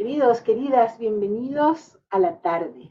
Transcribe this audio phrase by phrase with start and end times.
[0.00, 2.90] Queridos, queridas, bienvenidos a la tarde.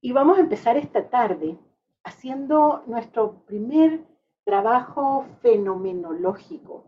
[0.00, 1.58] Y vamos a empezar esta tarde
[2.04, 4.06] haciendo nuestro primer
[4.44, 6.84] trabajo fenomenológico.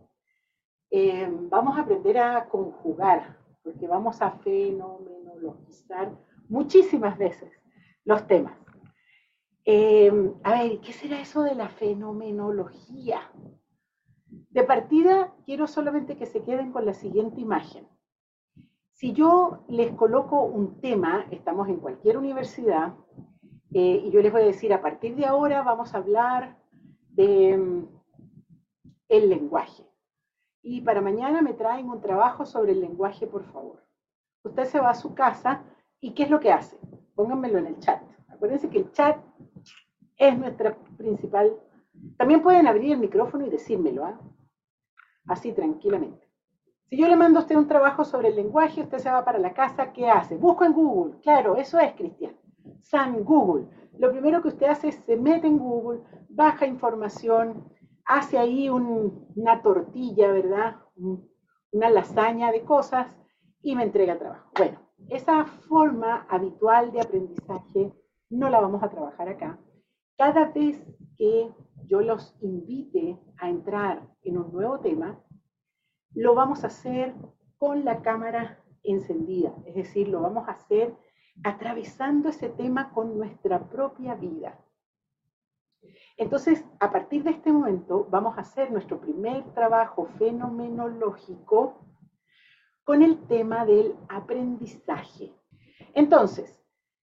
[0.88, 6.12] Eh, vamos a aprender a conjugar, porque vamos a fenomenologizar
[6.48, 7.50] muchísimas veces
[8.04, 8.56] los temas.
[9.64, 10.12] Eh,
[10.44, 13.32] a ver, ¿qué será eso de la fenomenología?
[14.28, 17.84] De partida, quiero solamente que se queden con la siguiente imagen.
[19.02, 22.94] Si yo les coloco un tema, estamos en cualquier universidad,
[23.74, 26.56] eh, y yo les voy a decir, a partir de ahora vamos a hablar
[27.08, 27.88] de mm,
[29.08, 29.82] el lenguaje.
[30.62, 33.82] Y para mañana me traen un trabajo sobre el lenguaje, por favor.
[34.44, 35.64] Usted se va a su casa
[36.00, 36.78] y ¿qué es lo que hace?
[37.16, 38.00] Pónganmelo en el chat.
[38.28, 39.18] Acuérdense que el chat
[40.16, 41.56] es nuestra principal...
[42.16, 44.20] También pueden abrir el micrófono y decírmelo, ¿ah?
[45.26, 46.31] así tranquilamente.
[46.92, 49.38] Si yo le mando a usted un trabajo sobre el lenguaje, usted se va para
[49.38, 50.36] la casa, ¿qué hace?
[50.36, 51.18] Busco en Google.
[51.22, 52.36] Claro, eso es, Cristian.
[52.82, 53.66] San Google.
[53.96, 57.64] Lo primero que usted hace es se mete en Google, baja información,
[58.04, 60.76] hace ahí una tortilla, ¿verdad?
[61.70, 63.18] Una lasaña de cosas
[63.62, 64.50] y me entrega el trabajo.
[64.58, 67.90] Bueno, esa forma habitual de aprendizaje
[68.28, 69.58] no la vamos a trabajar acá.
[70.18, 70.84] Cada vez
[71.16, 71.50] que
[71.86, 75.18] yo los invite a entrar en un nuevo tema,
[76.14, 77.14] lo vamos a hacer
[77.58, 80.94] con la cámara encendida, es decir, lo vamos a hacer
[81.44, 84.58] atravesando ese tema con nuestra propia vida.
[86.16, 91.78] Entonces, a partir de este momento, vamos a hacer nuestro primer trabajo fenomenológico
[92.84, 95.32] con el tema del aprendizaje.
[95.94, 96.60] Entonces,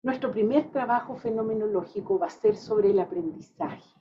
[0.03, 4.00] nuestro primer trabajo fenomenológico va a ser sobre el aprendizaje.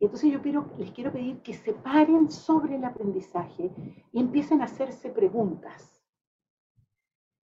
[0.00, 0.40] Entonces yo
[0.78, 3.70] les quiero pedir que se paren sobre el aprendizaje
[4.12, 6.02] y empiecen a hacerse preguntas.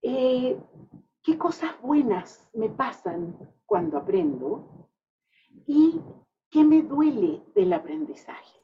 [0.02, 0.60] Eh,
[1.22, 4.88] ¿Qué cosas buenas me pasan cuando aprendo?
[5.66, 6.00] ¿Y
[6.50, 8.58] qué me duele del aprendizaje?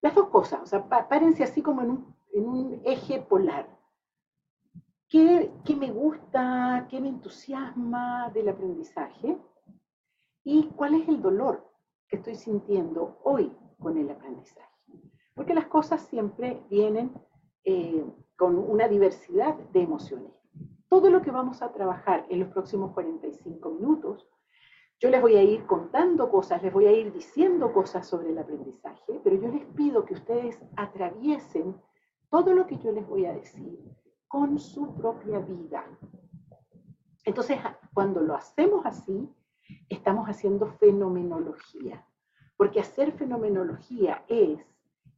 [0.00, 3.68] Las dos cosas, o sea, párense así como en un, eje polar.
[5.08, 9.38] ¿Qué, ¿Qué me gusta, qué me entusiasma del aprendizaje?
[10.44, 11.73] ¿Y cuál es el dolor
[12.08, 14.70] que estoy sintiendo hoy con el aprendizaje?
[15.34, 17.12] Porque las cosas siempre vienen
[17.64, 18.04] eh,
[18.36, 20.44] con una diversidad de emociones
[20.94, 24.30] todo lo que vamos a trabajar en los próximos 45 minutos.
[25.00, 28.38] Yo les voy a ir contando cosas, les voy a ir diciendo cosas sobre el
[28.38, 31.74] aprendizaje, pero yo les pido que ustedes atraviesen
[32.30, 33.76] todo lo que yo les voy a decir
[34.28, 35.84] con su propia vida.
[37.24, 37.58] Entonces,
[37.92, 39.28] cuando lo hacemos así,
[39.88, 42.06] estamos haciendo fenomenología,
[42.56, 44.60] porque hacer fenomenología es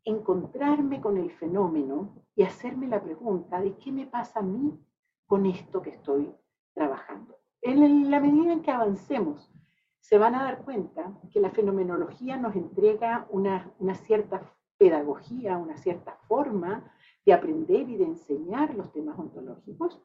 [0.05, 4.79] encontrarme con el fenómeno y hacerme la pregunta de qué me pasa a mí
[5.27, 6.33] con esto que estoy
[6.75, 7.37] trabajando.
[7.61, 9.51] En la medida en que avancemos,
[9.99, 14.41] se van a dar cuenta que la fenomenología nos entrega una, cierta
[14.79, 16.93] pedagogía, una cierta forma
[17.27, 20.01] de aprender y de enseñar los temas ontológicos,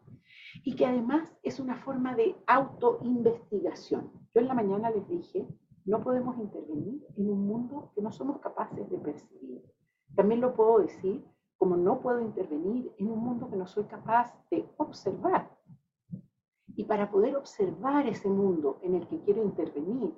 [0.64, 4.12] y que además es una forma de autoinvestigación.
[4.34, 5.48] Yo en la mañana les dije,
[5.86, 9.64] no podemos intervenir en un mundo que no somos capaces de percibir.
[10.16, 11.24] También lo puedo decir
[11.58, 15.56] como no puedo intervenir en un mundo que no soy capaz de observar.
[16.76, 20.12] Y para poder observar ese mundo en el que quiero intervenir,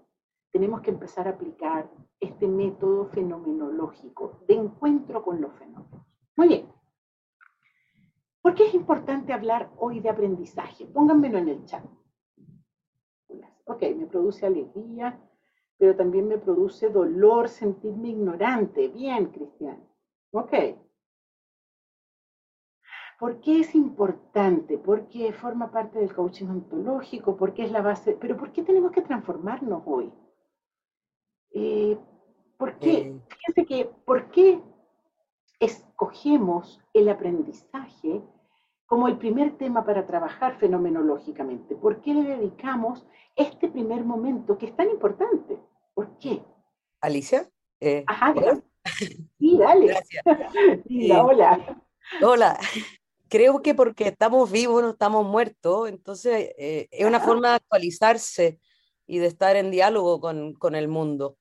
[0.53, 1.91] tenemos que empezar a aplicar
[2.21, 6.05] este método fenomenológico de encuentro con los fenómenos.
[6.37, 6.82] Muy bien.
[8.43, 10.85] ¿Por qué es importante hablar hoy de aprendizaje?
[10.85, 11.83] Pónganmelo en el chat.
[13.65, 15.17] Ok, me produce alegría,
[15.77, 18.89] pero también me produce dolor sentirme ignorante.
[18.89, 19.81] Bien, Cristian.
[20.31, 20.53] Ok,
[23.23, 24.77] ¿Por qué es importante?
[24.77, 29.01] Porque forma parte del coaching ontológico, porque es la base, pero ¿por qué tenemos que
[29.01, 30.11] transformarnos hoy?
[31.51, 31.97] Eh,
[32.57, 32.97] ¿Por qué?
[32.97, 33.21] Eh.
[33.29, 34.61] Fíjense que, ¿por qué
[35.57, 38.21] escogemos el aprendizaje
[38.93, 41.75] como el primer tema para trabajar fenomenológicamente?
[41.75, 43.03] ¿Por qué le dedicamos
[43.35, 45.57] este primer momento que es tan importante?
[45.95, 46.43] ¿Por qué?
[47.01, 47.49] Alicia.
[47.79, 48.61] Eh, Ajá, ¿hola?
[49.39, 49.87] Sí, dale.
[49.87, 50.23] Gracias.
[51.25, 51.81] hola.
[52.21, 52.59] Hola
[53.29, 58.59] creo que porque estamos vivos, no estamos muertos, entonces eh, es una forma de actualizarse
[59.07, 61.35] y de estar en diálogo con, con el mundo.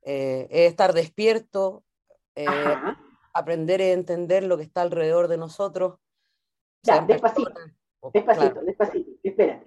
[0.00, 1.84] Eh, es estar despierto,
[2.34, 2.46] eh,
[3.34, 5.98] aprender a entender lo que está alrededor de nosotros.
[6.82, 7.52] Ya, despacito,
[8.12, 9.66] despacito, despacito, espérate.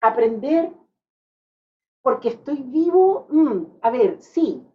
[0.00, 0.72] Aprender
[2.02, 4.66] porque estoy vivo, mm, a ver, sí,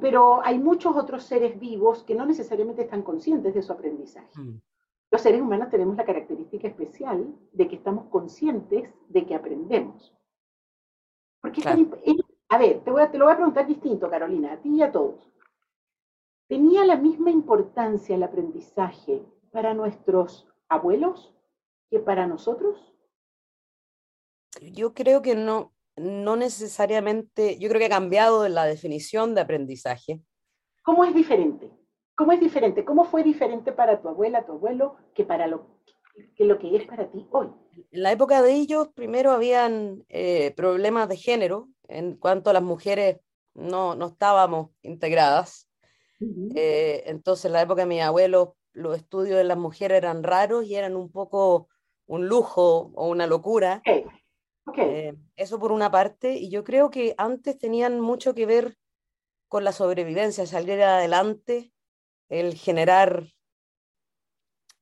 [0.00, 4.40] pero hay muchos otros seres vivos que no necesariamente están conscientes de su aprendizaje.
[4.40, 4.60] Mm.
[5.10, 10.16] los seres humanos tenemos la característica especial de que estamos conscientes de que aprendemos.
[11.42, 11.60] Porque
[12.48, 14.82] a ver, te, voy a, te lo voy a preguntar distinto, Carolina, a ti y
[14.82, 15.30] a todos.
[16.48, 21.34] ¿Tenía la misma importancia el aprendizaje para nuestros abuelos
[21.90, 22.92] que para nosotros?
[24.60, 30.20] Yo creo que no, no necesariamente, yo creo que ha cambiado la definición de aprendizaje.
[30.82, 31.70] ¿Cómo es diferente?
[32.14, 32.84] ¿Cómo es diferente?
[32.84, 35.78] ¿Cómo fue diferente para tu abuela, tu abuelo, que para lo
[36.36, 37.48] que, lo que es para ti hoy?
[37.90, 42.62] En la época de ellos, primero habían eh, problemas de género, en cuanto a las
[42.62, 43.18] mujeres
[43.54, 45.68] no, no estábamos integradas.
[46.54, 50.64] Eh, entonces, en la época de mi abuelo, los estudios de las mujeres eran raros
[50.64, 51.68] y eran un poco
[52.06, 53.82] un lujo o una locura.
[54.76, 58.76] Eh, eso por una parte, y yo creo que antes tenían mucho que ver
[59.48, 61.72] con la sobrevivencia, salir adelante,
[62.28, 63.26] el generar...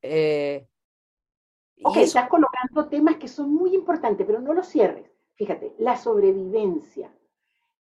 [0.03, 0.69] Eh,
[1.83, 5.11] ok, estás colocando temas que son muy importantes, pero no los cierres.
[5.35, 7.13] Fíjate, la sobrevivencia,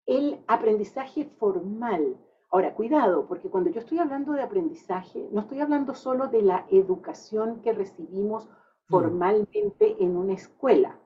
[0.05, 2.17] el aprendizaje formal.
[2.51, 6.65] Ahora, cuidado, porque cuando yo estoy hablando de aprendizaje, no estoy hablando solo de la
[6.69, 8.49] educación que recibimos mm.
[8.87, 10.99] formalmente en una escuela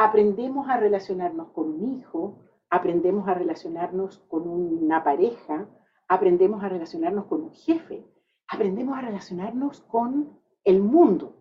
[0.00, 2.38] aprendemos a relacionarnos con un hijo,
[2.70, 5.68] aprendemos a relacionarnos con una pareja,
[6.08, 8.02] aprendemos a relacionarnos con un jefe,
[8.48, 11.36] aprendemos a relacionarnos con el mundo.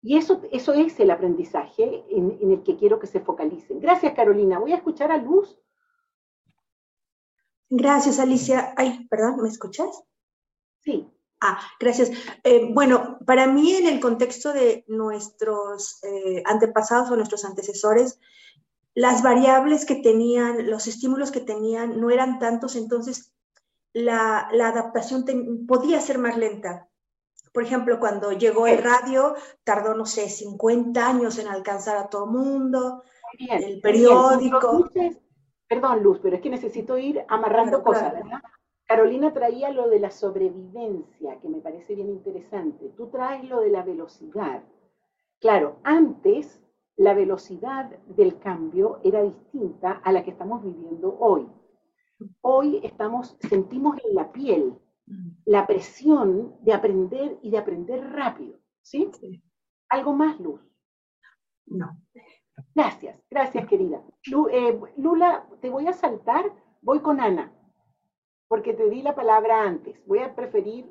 [0.00, 3.80] Y eso, eso es el aprendizaje en, en el que quiero que se focalicen.
[3.80, 4.60] Gracias, Carolina.
[4.60, 5.60] Voy a escuchar a Luz.
[7.70, 8.72] Gracias, Alicia.
[8.76, 10.02] Ay, perdón, ¿me escuchas?
[10.80, 11.06] Sí.
[11.40, 12.10] Ah, gracias.
[12.42, 18.18] Eh, bueno, para mí en el contexto de nuestros eh, antepasados o nuestros antecesores,
[18.94, 23.32] las variables que tenían, los estímulos que tenían no eran tantos, entonces
[23.92, 25.24] la, adaptación
[25.66, 26.88] podía ser más lenta.
[27.52, 32.24] Por ejemplo, cuando llegó el radio, tardó, no sé, 50 años en alcanzar a todo
[32.24, 33.04] el mundo,
[33.38, 34.90] el periódico.
[35.68, 38.40] Perdón, Luz, pero es que necesito ir amarrando cosas, ¿verdad?
[38.86, 42.88] Carolina traía lo de la sobrevivencia, que me parece bien interesante.
[42.96, 44.62] Tú traes lo de la velocidad.
[45.40, 46.62] Claro, antes
[46.96, 51.46] la velocidad del cambio era distinta a la que estamos viviendo hoy.
[52.40, 54.78] Hoy estamos, sentimos en la piel
[55.44, 58.58] la presión de aprender y de aprender rápido.
[58.82, 59.10] ¿Sí?
[59.90, 60.60] algo más, Luz?
[61.66, 61.98] No.
[62.78, 64.00] Gracias, gracias, querida.
[64.52, 66.44] Eh, Lula, te voy a saltar,
[66.80, 67.52] voy con Ana
[68.48, 69.96] porque te di la palabra antes.
[70.06, 70.86] Voy a preferir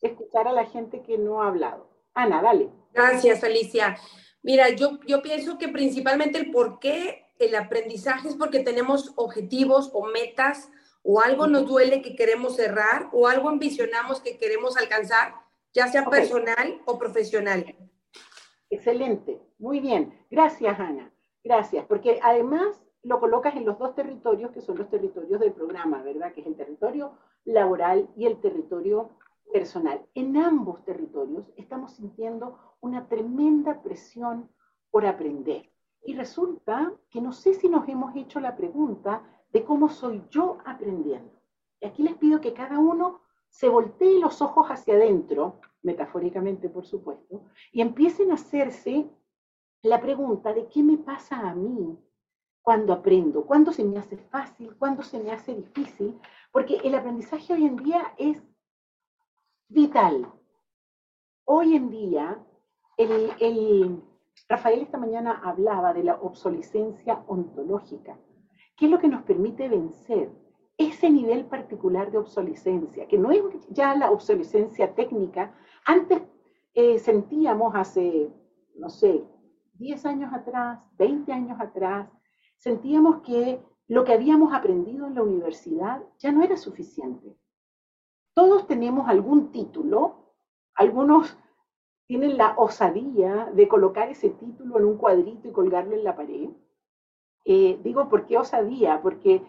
[0.00, 1.90] escuchar a la gente que no ha hablado.
[2.14, 2.70] Ana, dale.
[2.92, 3.98] Gracias, Alicia.
[4.42, 9.90] Mira, yo, yo pienso que principalmente el por qué el aprendizaje es porque tenemos objetivos
[9.92, 10.70] o metas
[11.02, 15.34] o algo nos duele que queremos cerrar o algo ambicionamos que queremos alcanzar,
[15.72, 17.74] ya sea personal o profesional.
[18.70, 20.14] Excelente, muy bien.
[20.30, 21.12] Gracias, Ana.
[21.42, 26.02] Gracias, porque además lo colocas en los dos territorios que son los territorios del programa,
[26.02, 26.32] ¿verdad?
[26.32, 27.12] Que es el territorio
[27.44, 29.10] laboral y el territorio
[29.52, 30.06] personal.
[30.14, 34.48] En ambos territorios estamos sintiendo una tremenda presión
[34.90, 35.70] por aprender.
[36.04, 39.22] Y resulta que no sé si nos hemos hecho la pregunta
[39.52, 41.32] de cómo soy yo aprendiendo.
[41.80, 46.86] Y aquí les pido que cada uno se voltee los ojos hacia adentro, metafóricamente por
[46.86, 49.08] supuesto, y empiecen a hacerse
[49.82, 51.98] la pregunta de qué me pasa a mí
[52.62, 56.18] cuando aprendo, cuándo se me hace fácil, cuándo se me hace difícil,
[56.52, 58.42] porque el aprendizaje hoy en día es
[59.68, 60.30] vital.
[61.44, 62.38] Hoy en día,
[62.96, 64.02] el,
[64.48, 68.18] Rafael esta mañana hablaba de la obsolescencia ontológica,
[68.76, 70.30] que es lo que nos permite vencer
[70.76, 75.54] ese nivel particular de obsolescencia, que no es ya la obsolescencia técnica.
[75.84, 76.22] Antes
[76.74, 78.30] eh, sentíamos hace,
[78.76, 79.24] no sé,
[79.74, 82.08] 10 años atrás, 20 años atrás,
[82.56, 87.36] sentíamos que lo que habíamos aprendido en la universidad ya no era suficiente.
[88.34, 90.34] Todos tenemos algún título,
[90.74, 91.36] algunos
[92.06, 96.50] tienen la osadía de colocar ese título en un cuadrito y colgarlo en la pared.
[97.44, 99.00] Eh, digo, ¿por qué osadía?
[99.00, 99.42] Porque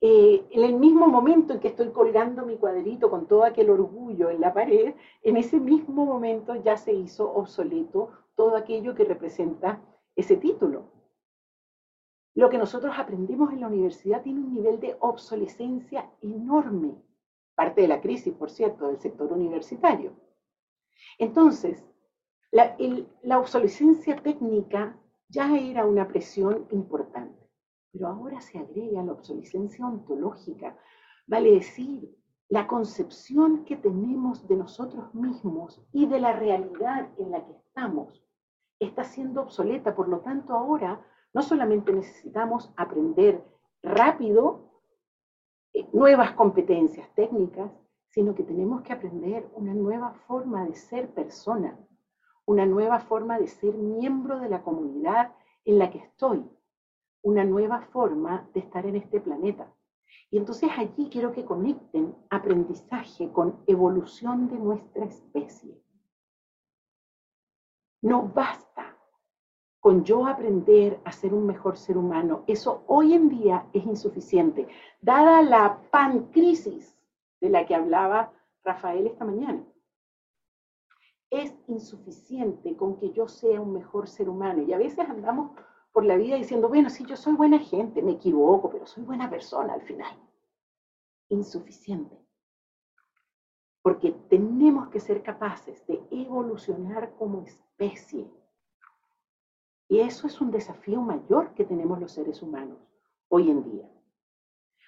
[0.00, 4.30] eh, en el mismo momento en que estoy colgando mi cuadrito con todo aquel orgullo
[4.30, 9.80] en la pared, en ese mismo momento ya se hizo obsoleto todo aquello que representa
[10.14, 10.84] ese título.
[12.34, 16.94] Lo que nosotros aprendemos en la universidad tiene un nivel de obsolescencia enorme,
[17.56, 20.12] parte de la crisis, por cierto, del sector universitario.
[21.18, 21.84] Entonces,
[22.52, 22.76] la,
[23.38, 24.96] obsolescencia técnica
[25.28, 27.37] ya era una presión importante,
[27.98, 30.76] pero ahora se agrega la obsolescencia ontológica,
[31.26, 32.16] vale decir,
[32.48, 38.24] la concepción que tenemos de nosotros mismos y de la realidad en la que estamos
[38.78, 39.96] está siendo obsoleta.
[39.96, 43.44] Por lo tanto, ahora no solamente necesitamos aprender
[43.82, 44.70] rápido
[45.74, 47.72] eh, nuevas competencias técnicas,
[48.10, 51.76] sino que tenemos que aprender una nueva forma de ser persona,
[52.46, 55.32] una nueva forma de ser miembro de la comunidad
[55.64, 56.48] en la que estoy,
[57.22, 59.72] una nueva forma de estar en este planeta.
[60.30, 65.82] Y entonces allí quiero que conecten aprendizaje con evolución de nuestra especie.
[68.02, 68.96] No basta
[69.80, 72.44] con yo aprender a ser un mejor ser humano.
[72.46, 74.68] Eso hoy en día es insuficiente,
[75.00, 76.96] dada la pancrisis
[77.40, 78.32] de la que hablaba
[78.64, 79.64] Rafael esta mañana.
[81.30, 84.62] Es insuficiente con que yo sea un mejor ser humano.
[84.62, 85.52] Y a veces andamos
[85.92, 89.28] por la vida diciendo, bueno, sí, yo soy buena gente, me equivoco, pero soy buena
[89.28, 90.16] persona al final.
[91.28, 92.16] Insuficiente.
[93.82, 98.30] Porque tenemos que ser capaces de evolucionar como especie.
[99.88, 102.78] Y eso es un desafío mayor que tenemos los seres humanos
[103.28, 103.88] hoy en día.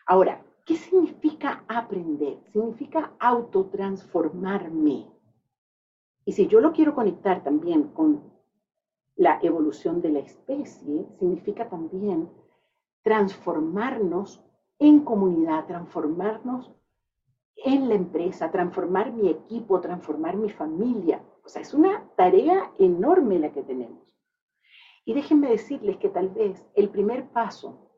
[0.06, 2.38] Ahora, ¿qué significa aprender?
[2.52, 5.10] Significa autotransformarme.
[6.24, 8.29] Y si yo lo quiero conectar también con
[9.20, 12.30] la evolución de la especie significa también
[13.02, 14.42] transformarnos
[14.78, 16.72] en comunidad, transformarnos
[17.56, 21.22] en la empresa, transformar mi equipo, transformar mi familia.
[21.44, 24.16] O sea, es una tarea enorme la que tenemos.
[25.04, 27.90] Y déjenme decirles que tal vez el primer paso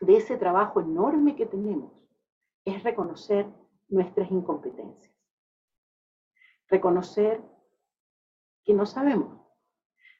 [0.00, 2.08] de ese trabajo enorme que tenemos
[2.64, 3.48] es reconocer
[3.88, 5.12] nuestras incompetencias.
[6.68, 7.42] Reconocer
[8.62, 9.45] que no sabemos,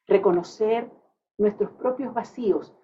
[0.07, 0.91] reconocer
[1.39, 2.75] nuestros propios vacíos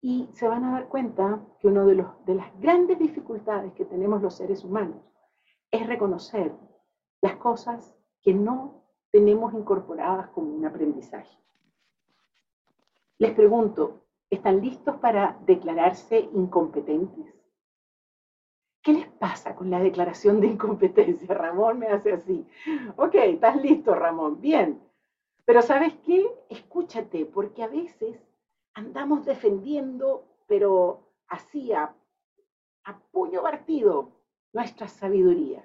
[0.00, 4.22] y se van a dar cuenta que una de, de las grandes dificultades que tenemos
[4.22, 5.02] los seres humanos
[5.70, 6.52] es reconocer
[7.20, 11.36] las cosas que no tenemos incorporadas como un aprendizaje.
[13.18, 17.34] Les pregunto, ¿están listos para declararse incompetentes?
[18.82, 21.26] ¿Qué les pasa con la declaración de incompetencia?
[21.34, 22.46] Ramón me hace así.
[22.96, 24.40] Ok, estás listo, Ramón.
[24.40, 24.80] Bien.
[25.48, 26.30] Pero ¿sabes qué?
[26.50, 28.20] Escúchate, porque a veces
[28.74, 31.96] andamos defendiendo, pero así a,
[33.12, 34.12] puño partido,
[34.52, 35.64] nuestras sabidurías.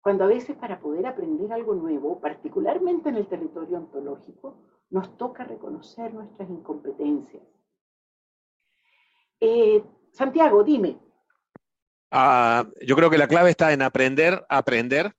[0.00, 4.56] Cuando a veces para poder aprender algo nuevo, particularmente en el territorio ontológico,
[4.88, 7.42] nos toca reconocer nuestras incompetencias.
[9.38, 10.98] Eh, Santiago, dime.
[12.10, 15.14] Ah, yo creo que la clave está en aprender a aprender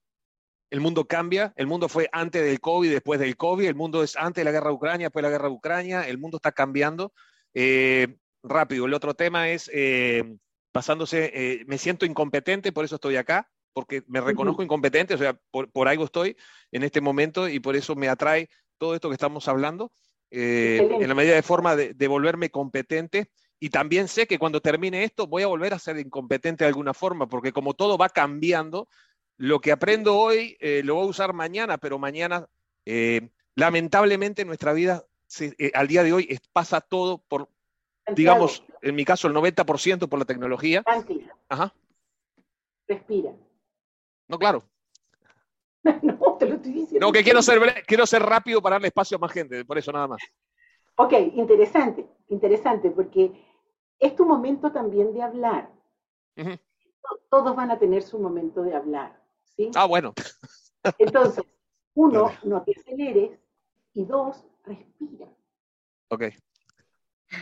[0.69, 4.15] el mundo cambia, el mundo fue antes del COVID, después del COVID, el mundo es
[4.17, 6.51] antes de la guerra de Ucrania, después de la guerra de Ucrania, el mundo está
[6.51, 7.13] cambiando.
[7.53, 10.38] Eh, rápido, el otro tema es eh,
[10.71, 15.39] pasándose, eh, me siento incompetente, por eso estoy acá, porque me reconozco incompetente, o sea,
[15.51, 16.36] por, algo estoy
[16.71, 19.91] en este momento y por eso me atrae todo esto que estamos hablando,
[20.29, 23.31] en la medida de forma de, de volverme competente.
[23.59, 26.93] Y también sé que cuando termine esto voy a volver a ser incompetente de alguna
[26.93, 28.88] forma, porque como todo va cambiando,
[29.38, 32.48] lo que aprendo hoy eh, lo voy a usar mañana, pero mañana,
[32.86, 35.06] eh, lamentablemente, en nuestra vida,
[35.39, 37.50] eh, al día de hoy, pasa todo por,
[38.15, 40.84] digamos, en mi caso, el 90% por la tecnología.
[41.50, 41.74] Ajá.
[42.88, 43.32] Respira.
[44.27, 44.63] No, claro.
[46.01, 47.06] no, te lo estoy diciendo.
[47.06, 49.91] No, que quiero ser, quiero ser rápido para darle espacio a más gente, por eso
[49.91, 50.22] nada más.
[50.96, 53.32] Ok, interesante, interesante, porque
[54.00, 55.72] es tu momento también de hablar.
[57.29, 59.26] Todos van a tener su momento de hablar.
[59.75, 60.13] Ah, bueno.
[60.97, 61.43] Entonces,
[61.95, 63.39] uno, no te aceleres
[63.93, 65.27] y dos, respira.
[66.09, 66.23] Ok.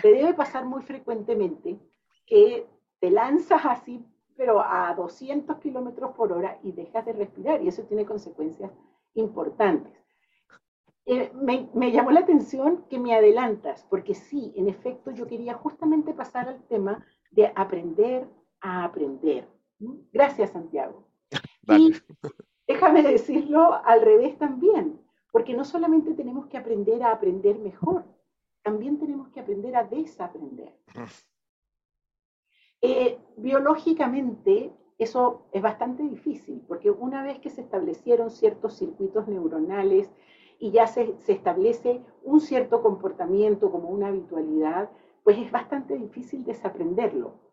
[0.01, 1.77] Te debe pasar muy frecuentemente
[2.25, 2.67] que
[3.00, 4.03] te lanzas así,
[4.36, 8.72] pero a 200 kilómetros por hora y dejas de respirar y eso tiene consecuencias
[9.13, 9.93] importantes.
[11.05, 15.53] Eh, me, me, llamó la atención que me adelantas, porque sí, en efecto, yo quería
[15.53, 18.27] justamente pasar al tema de aprender
[18.60, 19.48] a aprender.
[20.12, 21.07] Gracias, Santiago.
[21.67, 21.93] Y
[22.67, 25.00] déjame decirlo al revés también,
[25.31, 28.05] porque no solamente tenemos que aprender a aprender mejor,
[28.63, 30.74] también tenemos que aprender a desaprender.
[32.81, 40.10] Eh, biológicamente, eso es bastante difícil, porque una vez que se establecieron ciertos circuitos neuronales
[40.57, 44.89] y ya se, se establece un cierto comportamiento como una habitualidad,
[45.24, 47.45] pues es bastante difícil desaprenderlo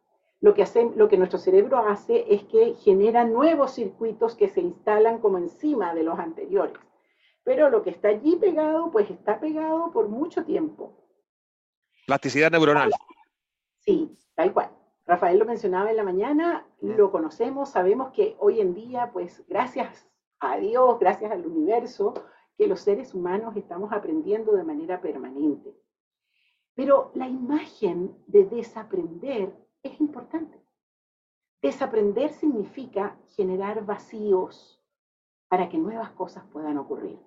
[0.43, 4.61] lo que, hace, lo que nuestro cerebro hace es que genera nuevos circuitos que se
[4.61, 6.75] instalan como encima de los anteriores.
[7.45, 10.99] Pero lo que está allí pegado, pues está pegado por mucho tiempo.
[12.07, 12.91] Plasticidad neuronal.
[13.79, 14.71] Sí, tal cual.
[15.07, 20.09] Rafael lo mencionaba en la mañana, lo conocemos, sabemos que hoy en día, pues gracias
[20.41, 22.15] a Dios, gracias al universo,
[22.59, 25.73] que los seres humanos estamos aprendiendo de manera permanente.
[26.75, 30.61] Pero la imagen de desaprender es importante.
[31.61, 34.81] Desaprender significa generar vacíos
[35.49, 37.19] para que nuevas cosas puedan ocurrir.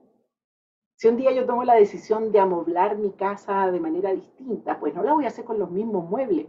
[0.96, 4.96] Si un día yo tomo la decisión de amoblar mi casa de manera distinta, pues
[4.96, 6.48] no la voy a hacer con los mismos muebles.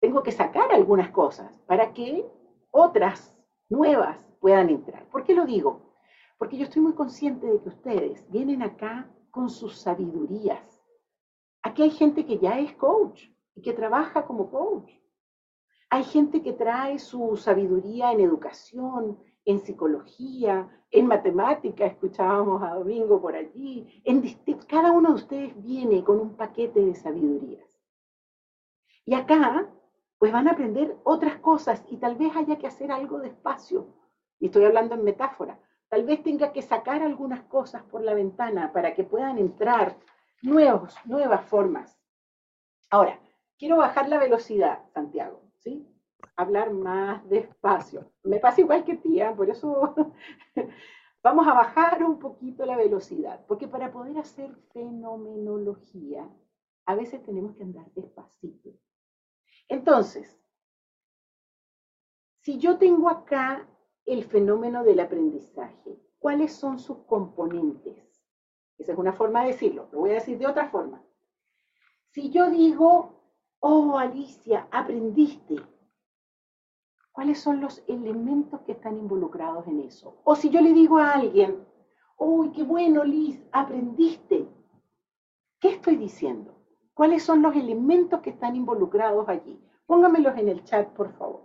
[0.00, 2.26] Tengo que sacar algunas cosas para que
[2.70, 3.36] otras
[3.68, 5.06] nuevas puedan entrar.
[5.10, 5.94] ¿Por qué lo digo?
[6.38, 10.82] Porque yo estoy muy consciente de que ustedes vienen acá con sus sabidurías.
[11.62, 14.90] Aquí hay gente que ya es coach y que trabaja como coach.
[15.90, 23.20] Hay gente que trae su sabiduría en educación, en psicología, en matemática, escuchábamos a Domingo
[23.20, 24.02] por allí.
[24.04, 24.22] En
[24.66, 27.80] cada uno de ustedes viene con un paquete de sabidurías.
[29.06, 29.66] Y acá,
[30.18, 33.86] pues van a aprender otras cosas y tal vez haya que hacer algo despacio.
[34.38, 35.58] Y estoy hablando en metáfora.
[35.88, 39.96] Tal vez tenga que sacar algunas cosas por la ventana para que puedan entrar
[40.42, 41.98] nuevos, nuevas formas.
[42.90, 43.18] Ahora,
[43.58, 45.86] quiero bajar la velocidad, Santiago, ¿sí?
[46.36, 48.12] Hablar más despacio.
[48.22, 49.94] Me pasa igual que tía, por eso
[51.22, 56.28] vamos a bajar un poquito la velocidad, porque para poder hacer fenomenología,
[56.86, 58.70] a veces tenemos que andar despacito.
[59.68, 60.40] Entonces,
[62.40, 63.68] si yo tengo acá
[64.08, 66.00] el fenómeno del aprendizaje.
[66.18, 68.02] ¿Cuáles son sus componentes?
[68.78, 69.88] Esa es una forma de decirlo.
[69.92, 71.04] Lo voy a decir de otra forma.
[72.08, 73.17] Si yo digo,
[73.60, 75.56] oh Alicia, aprendiste,
[77.12, 80.20] ¿cuáles son los elementos que están involucrados en eso?
[80.24, 81.64] O si yo le digo a alguien,
[82.16, 84.48] uy, qué bueno, Liz, aprendiste,
[85.60, 86.54] ¿qué estoy diciendo?
[86.94, 89.60] ¿Cuáles son los elementos que están involucrados allí?
[89.86, 91.42] Póngamelos en el chat, por favor.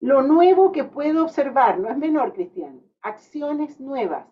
[0.00, 4.26] Lo nuevo que puedo observar, no es menor, Cristian, acciones nuevas,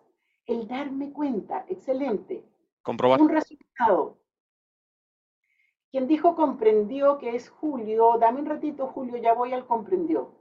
[0.46, 2.44] el darme cuenta, excelente.
[2.82, 3.20] Comprobar.
[3.20, 4.21] Un resultado.
[5.92, 10.32] Quien dijo comprendió que es Julio, dame un ratito, Julio, ya voy al comprendió.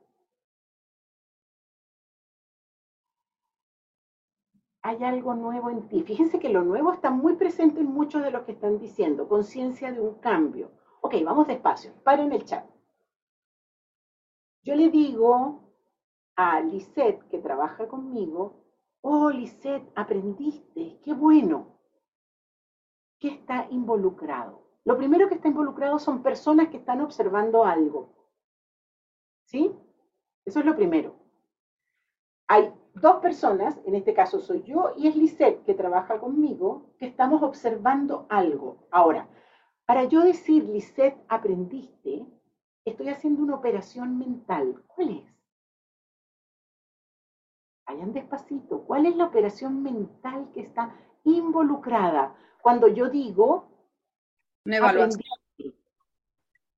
[4.82, 6.04] Hay algo nuevo en ti.
[6.04, 9.28] Fíjense que lo nuevo está muy presente en muchos de los que están diciendo.
[9.28, 10.72] Conciencia de un cambio.
[11.02, 11.92] Ok, vamos despacio.
[12.06, 12.66] Paren el chat.
[14.64, 15.60] Yo le digo
[16.38, 18.64] a Lisette, que trabaja conmigo,
[19.02, 21.78] oh Lisette, aprendiste, qué bueno.
[23.20, 24.71] ¿Qué está involucrado?
[24.84, 28.10] Lo primero que está involucrado son personas que están observando algo.
[29.46, 29.72] ¿Sí?
[30.46, 31.16] Eso es lo primero.
[32.48, 37.06] Hay dos personas, en este caso soy yo y es Lisette que trabaja conmigo, que
[37.06, 38.88] estamos observando algo.
[38.92, 39.30] Ahora,
[39.86, 42.26] para yo decir, Lisette, aprendiste,
[42.84, 44.84] estoy haciendo una operación mental.
[44.88, 45.32] ¿Cuál es?
[47.88, 48.84] Vayan despacito.
[48.84, 53.71] ¿Cuál es la operación mental que está involucrada cuando yo digo...
[54.66, 55.24] Una evaluación.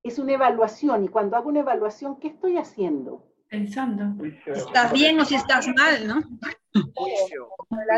[0.02, 3.26] Es una evaluación y cuando hago una evaluación, ¿qué estoy haciendo?
[3.48, 4.24] Pensando.
[4.46, 6.20] ¿Estás bien o si estás mal, no?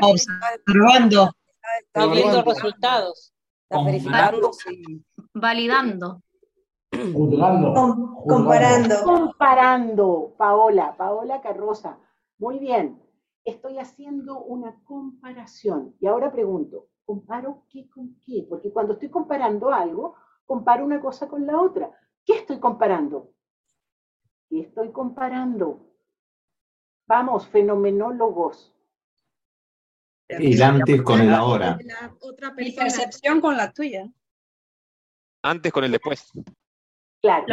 [0.03, 1.33] Observando.
[1.81, 3.35] Estás viendo resultados.
[3.65, 4.51] Estás verificando.
[5.35, 6.23] Validando
[8.27, 9.03] comparando.
[9.05, 11.99] Comparando, Paola, Paola Carroza.
[12.39, 13.03] Muy bien.
[13.45, 15.95] Estoy haciendo una comparación.
[16.01, 18.45] Y ahora pregunto, ¿comparo qué con qué?
[18.49, 21.91] Porque cuando estoy comparando algo, comparo una cosa con la otra.
[22.25, 23.33] ¿Qué estoy comparando?
[24.49, 25.87] ¿Qué estoy comparando?
[27.07, 28.75] Vamos, fenomenólogos.
[30.29, 31.79] El antes con el ahora.
[32.57, 34.13] Mi percepción con la tuya.
[35.43, 36.33] Antes con el después.
[37.23, 37.47] Claro,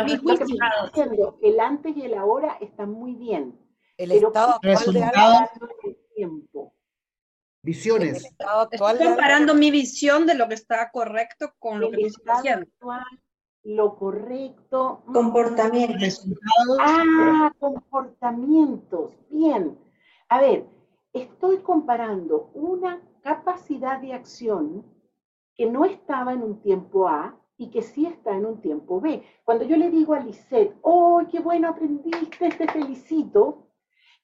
[1.41, 3.59] el antes y el ahora están muy bien.
[3.97, 5.49] El estado actual de algo.
[7.63, 8.25] Visiones.
[8.71, 12.67] Estoy comparando mi visión de lo que está correcto con lo que estoy haciendo.
[13.63, 15.01] lo correcto.
[15.07, 15.13] Mm.
[15.13, 16.27] Comportamientos.
[16.81, 19.13] Ah, comportamientos.
[19.29, 19.79] Bien.
[20.27, 20.65] A ver,
[21.13, 24.85] estoy comparando una capacidad de acción
[25.55, 29.23] que no estaba en un tiempo A y que sí está en un tiempo B.
[29.45, 33.69] Cuando yo le digo a Lisette, ¡oh, qué bueno aprendiste, te felicito!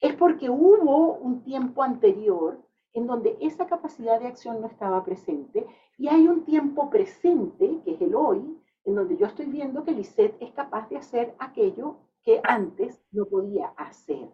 [0.02, 5.66] Es porque hubo un tiempo anterior en donde esa capacidad de acción no estaba presente
[5.98, 9.92] y hay un tiempo presente, que es el hoy, en donde yo estoy viendo que
[9.92, 14.30] Lisette es capaz de hacer aquello que antes no podía hacer.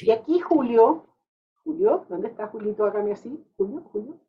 [0.00, 1.06] Y aquí Julio,
[1.62, 2.84] Julio, ¿dónde está Julito?
[2.84, 4.20] Hágame así, Julio, Julio.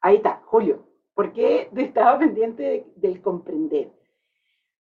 [0.00, 3.90] Ahí está, Julio porque estaba pendiente del comprender.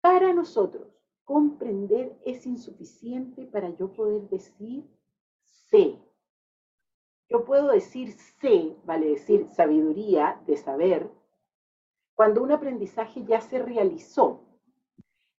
[0.00, 0.86] Para nosotros,
[1.24, 4.84] comprender es insuficiente para yo poder decir
[5.42, 5.98] sé.
[7.30, 11.08] Yo puedo decir sé, vale decir sabiduría de saber,
[12.14, 14.44] cuando un aprendizaje ya se realizó.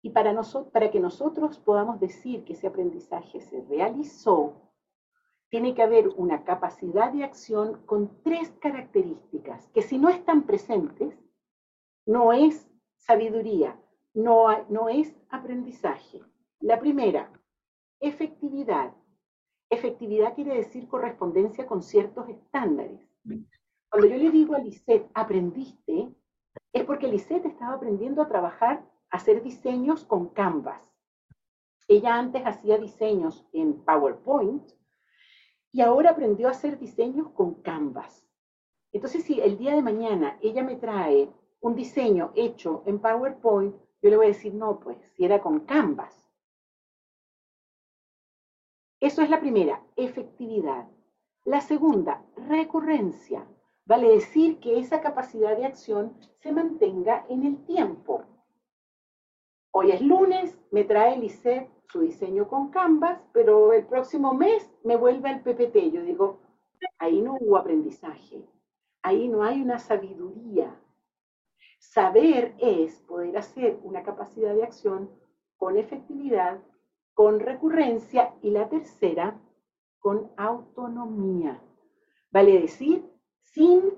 [0.02, 0.34] Y para,
[0.72, 4.54] para que nosotros podamos decir que ese aprendizaje se realizó,
[5.50, 11.14] tiene que haber una capacidad de acción con tres características que si no están presentes,
[12.06, 13.78] no es sabiduría,
[14.14, 16.22] no, no es aprendizaje.
[16.62, 17.32] La primera,
[18.00, 18.94] efectividad.
[19.72, 23.00] Efectividad quiere decir correspondencia con ciertos estándares.
[23.90, 26.14] Cuando yo le digo a Lisette, aprendiste,
[26.74, 30.82] es porque Lisette estaba aprendiendo a trabajar, a hacer diseños con Canvas.
[31.88, 34.70] Ella antes hacía diseños en PowerPoint
[35.72, 38.28] y ahora aprendió a hacer diseños con Canvas.
[38.92, 41.30] Entonces, si el día de mañana ella me trae
[41.62, 45.62] un diseño hecho en PowerPoint, yo le voy a decir, no, pues, si era con
[45.62, 46.21] Canvas.
[49.02, 50.88] Eso es la primera, efectividad.
[51.44, 53.46] La segunda, recurrencia.
[53.86, 58.24] Vale decir que esa capacidad de acción se mantenga en el tiempo.
[59.72, 64.96] Hoy es lunes, me trae Lisette su diseño con Canvas, pero el próximo mes me
[64.96, 65.92] vuelve al PPT.
[65.92, 66.40] Yo digo,
[66.98, 68.46] ahí no hubo aprendizaje,
[69.02, 70.74] ahí no hay una sabiduría,
[71.82, 75.10] Saber es poder hacer una capacidad de acción
[75.58, 76.62] con efectividad,
[77.22, 79.40] con recurrencia y la tercera,
[80.00, 81.62] con autonomía.
[82.32, 83.06] Vale decir,
[83.44, 83.94] sin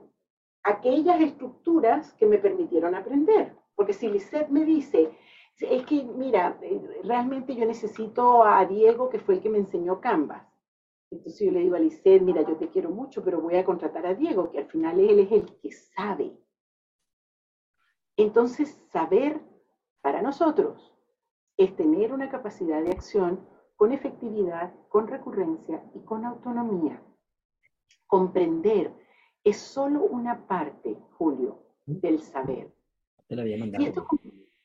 [0.62, 3.56] aquellas estructuras que me permitieron aprender.
[3.76, 5.18] Porque si Lisette me dice,
[5.58, 6.60] es que, mira,
[7.06, 10.46] realmente yo necesito a Diego, que fue el que me enseñó Canvas.
[11.10, 14.06] Entonces yo le digo a Lisette, mira, yo te quiero mucho, pero voy a contratar
[14.06, 16.38] a Diego, que al final él es el que sabe.
[18.18, 19.40] Entonces, saber
[20.02, 20.93] para nosotros
[21.58, 27.02] es tener una capacidad de acción con efectividad, con recurrencia y con autonomía.
[28.08, 28.92] Comprender
[29.44, 32.72] es solo una parte, Julio, del saber.
[33.28, 34.08] Y esto,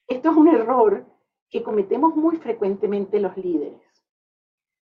[0.06, 1.06] esto, es un error
[1.50, 3.80] que cometemos muy frecuentemente los líderes.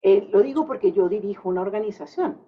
[0.02, 2.40] Eh, lo digo porque yo dirijo una organización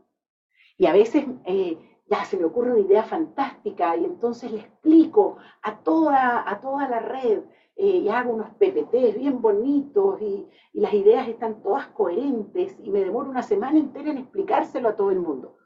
[0.79, 5.37] y a veces eh, ya se me ocurre una idea fantástica y entonces le explico
[5.63, 7.43] a toda, a toda la red
[7.77, 12.91] eh, y hago unos PPTs bien bonitos y, y, las ideas están todas coherentes y
[12.91, 15.59] me demoro una semana entera en explicárselo a todo el mundo.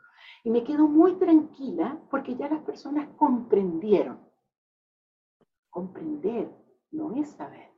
[0.45, 4.21] Y me quedo muy tranquila porque ya las personas comprendieron.
[5.71, 6.51] Comprender
[6.93, 7.71] no es saber.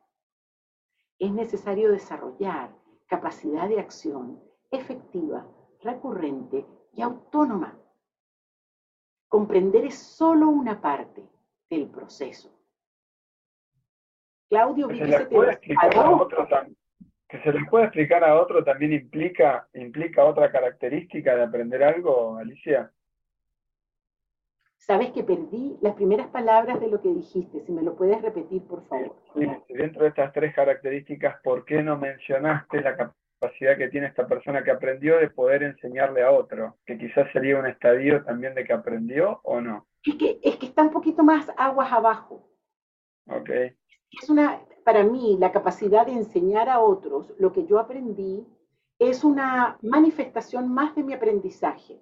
[1.19, 5.47] Es necesario desarrollar capacidad de acción efectiva,
[5.81, 7.79] recurrente y autónoma
[9.29, 11.29] Comprender es solo una parte
[11.69, 12.51] del proceso.
[14.49, 16.47] Claudio, que se, le puede explicar a otro
[17.29, 22.39] que se les puede explicar a otro también implica, implica otra característica de aprender algo,
[22.39, 22.91] Alicia.
[24.79, 28.67] Sabes que perdí las primeras palabras de lo que dijiste, si me lo puedes repetir,
[28.67, 29.15] por favor.
[29.35, 32.97] Sí, dentro de estas tres características, ¿por qué no mencionaste la,
[33.41, 37.59] capacidad que tiene esta persona que aprendió de poder enseñarle a otro, que quizás sería
[37.59, 39.87] un estadio también de que aprendió o no.
[40.05, 42.49] Es que, es que está un poquito más aguas abajo.
[43.27, 43.51] Ok.
[44.11, 48.47] Es una, para mí, la capacidad de enseñar a otros lo que yo aprendí
[48.99, 52.01] es una manifestación más de mi aprendizaje.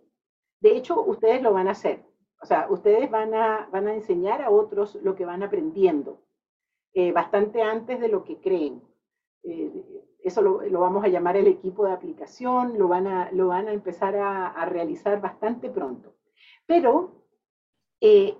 [0.60, 2.04] De hecho, ustedes lo van a hacer.
[2.40, 6.22] O sea, ustedes van a, van a enseñar a otros lo que van aprendiendo,
[6.92, 8.82] eh, bastante antes de lo que creen.
[9.42, 13.68] Eh, eso lo, vamos a llamar el equipo de aplicación, lo van a, lo van
[13.68, 16.14] a empezar a, realizar bastante pronto.
[16.66, 17.22] Pero
[18.00, 18.36] eh,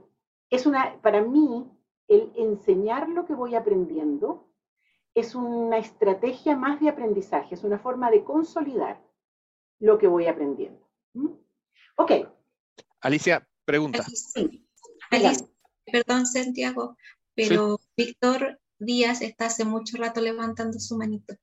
[0.51, 1.71] es una, para mí,
[2.09, 4.49] el enseñar lo que voy aprendiendo
[5.15, 9.03] es una estrategia más de aprendizaje, es una forma de consolidar
[9.79, 10.87] lo que voy aprendiendo.
[11.15, 11.31] ¿Mm?
[11.97, 12.13] Ok.
[13.01, 14.03] Alicia, pregunta.
[14.03, 14.67] Sí.
[15.11, 15.47] Alicia,
[15.91, 16.97] perdón, Santiago,
[17.35, 21.35] pero Víctor Díaz está hace mucho rato levantando su manito.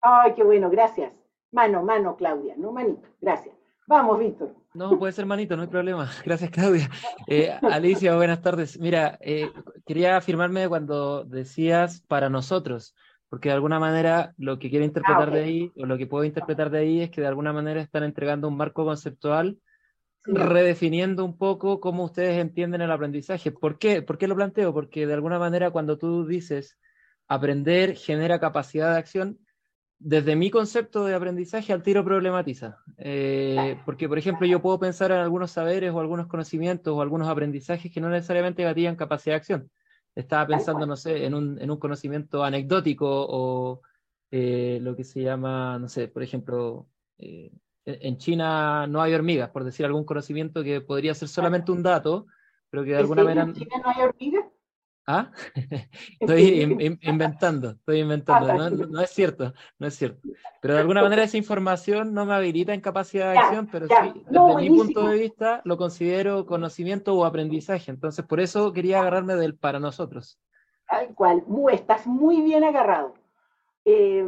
[0.00, 1.12] Ay, qué bueno, gracias.
[1.52, 3.54] Mano, mano, Claudia, no manito, gracias.
[3.86, 4.54] Vamos, Víctor.
[4.72, 6.08] No, puede ser manito, no hay problema.
[6.24, 6.88] Gracias, Claudia.
[7.26, 8.78] Eh, Alicia, buenas tardes.
[8.78, 9.50] Mira, eh,
[9.84, 12.94] quería afirmarme cuando decías para nosotros,
[13.28, 16.24] porque de alguna manera lo que quiero interpretar ah, de ahí, o lo que puedo
[16.24, 19.58] interpretar de ahí, es que de alguna manera están entregando un marco conceptual,
[20.24, 23.50] redefiniendo un poco cómo ustedes entienden el aprendizaje.
[23.50, 24.02] ¿Por qué?
[24.02, 24.72] ¿Por qué lo planteo?
[24.72, 26.78] Porque de alguna manera cuando tú dices
[27.26, 29.38] aprender genera capacidad de acción,
[30.02, 32.78] desde mi concepto de aprendizaje al tiro problematiza.
[32.96, 37.28] Eh, porque, por ejemplo, yo puedo pensar en algunos saberes o algunos conocimientos o algunos
[37.28, 39.70] aprendizajes que no necesariamente gatillan capacidad de acción.
[40.14, 43.82] Estaba pensando, no sé, en un, en un conocimiento anecdótico o
[44.30, 47.52] eh, lo que se llama, no sé, por ejemplo, eh,
[47.84, 52.26] en China no hay hormigas, por decir algún conocimiento que podría ser solamente un dato,
[52.70, 53.42] pero que de alguna manera...
[53.42, 54.44] ¿En China no hay hormigas?
[55.10, 55.32] ¿Ah?
[56.20, 56.60] estoy
[57.02, 58.52] inventando, estoy inventando.
[58.52, 60.20] Ah, no, es cierto, no es cierto.
[60.60, 64.24] Pero de alguna manera esa información no me habilita en capacidad de acción, pero sí,
[64.28, 67.90] desde mi punto de vista lo considero conocimiento o aprendizaje.
[67.90, 70.38] Entonces, por eso quería agarrarme del para nosotros.
[70.88, 73.14] Tal cual, estás muy bien agarrado.
[73.84, 74.24] Eh,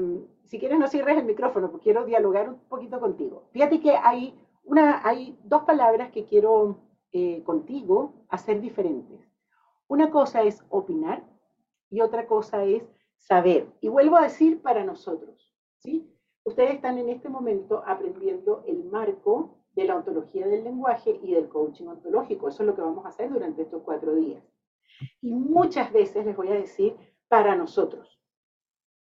[0.47, 3.45] si quieres no cierres el micrófono, porque quiero dialogar un poquito contigo.
[3.53, 6.79] Fíjate que hay, una, hay dos palabras que quiero
[7.13, 9.32] eh, contigo hacer diferentes.
[9.93, 11.23] Una cosa es opinar
[11.91, 12.83] y otra cosa es
[13.19, 13.71] saber.
[13.83, 16.11] Y vuelvo a decir para nosotros, ¿sí?
[16.45, 21.51] Ustedes están en este momento aprendiendo el marco de la ontología del lenguaje y del
[21.51, 22.49] coaching ontológico.
[22.49, 24.43] Eso es lo que vamos a hacer durante estos cuatro días.
[25.21, 26.97] Y muchas veces les voy a decir
[27.29, 28.19] para nosotros.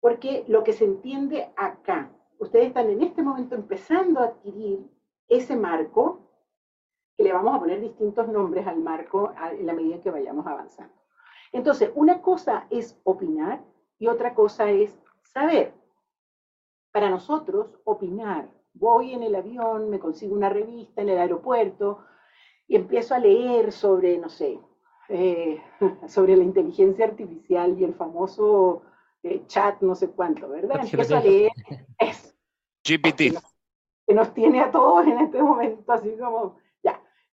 [0.01, 4.85] Porque lo que se entiende acá, ustedes están en este momento empezando a adquirir
[5.29, 6.22] ese marco,
[7.23, 10.93] que le vamos a poner distintos nombres al marco en la medida que vayamos avanzando.
[11.53, 13.63] Entonces, una cosa es opinar
[13.97, 15.73] y otra cosa es saber.
[16.91, 22.03] Para nosotros, opinar, voy en el avión, me consigo una revista en el aeropuerto
[22.67, 24.59] y empiezo a leer sobre, no sé,
[25.09, 25.61] eh,
[26.07, 28.83] sobre la inteligencia artificial y el famoso
[29.47, 30.81] chat, no sé cuánto, ¿verdad?
[30.81, 31.51] Empiezo a leer
[31.97, 32.33] eso.
[32.83, 33.39] GPT.
[34.05, 36.61] Que nos, tiene a todos en este momento, así como.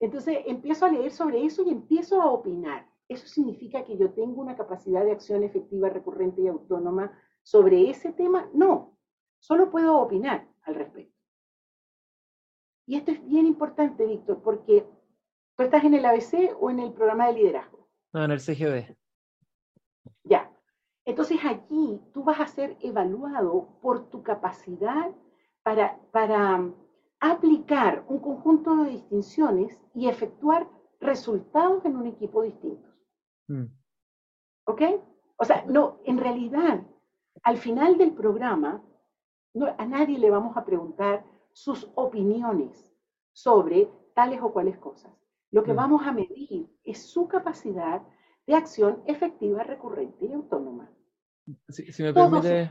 [0.00, 2.88] Entonces empiezo a leer sobre eso y empiezo a opinar.
[3.08, 8.12] ¿Eso significa que yo tengo una capacidad de acción efectiva, recurrente y autónoma sobre ese
[8.12, 8.48] tema?
[8.54, 8.96] No,
[9.38, 11.14] solo puedo opinar al respecto.
[12.86, 14.86] Y esto es bien importante, Víctor, porque
[15.56, 17.88] tú estás en el ABC o en el programa de liderazgo.
[18.12, 18.96] No, en el CGB.
[20.24, 20.50] Ya,
[21.04, 25.10] entonces allí tú vas a ser evaluado por tu capacidad
[25.62, 26.72] para, para
[27.20, 30.68] aplicar un conjunto de distinciones y efectuar
[31.00, 32.94] resultados en un equipo distintos.
[33.48, 33.66] Mm.
[34.64, 34.82] ¿Ok?
[35.36, 36.82] O sea, no, en realidad,
[37.42, 38.82] al final del programa,
[39.78, 42.92] a nadie le vamos a preguntar sus opiniones
[43.32, 45.12] sobre tales o cuales cosas.
[45.50, 45.76] Lo que mm.
[45.76, 48.02] vamos a medir es su capacidad
[48.46, 50.90] de acción efectiva, recurrente y autónoma.
[51.68, 52.70] Si, me permite...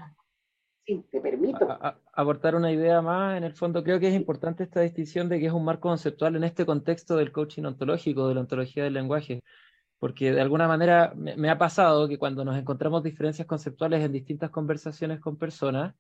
[0.90, 1.68] Sí, te permito.
[2.14, 5.46] aportar una idea más, en el fondo creo que es importante esta distinción de que
[5.46, 9.44] es un marco conceptual en este contexto del coaching ontológico, de la ontología del lenguaje,
[10.00, 14.50] porque de alguna manera me, ha pasado que cuando nos encontramos diferencias conceptuales en distintas
[14.50, 15.94] conversaciones con personas,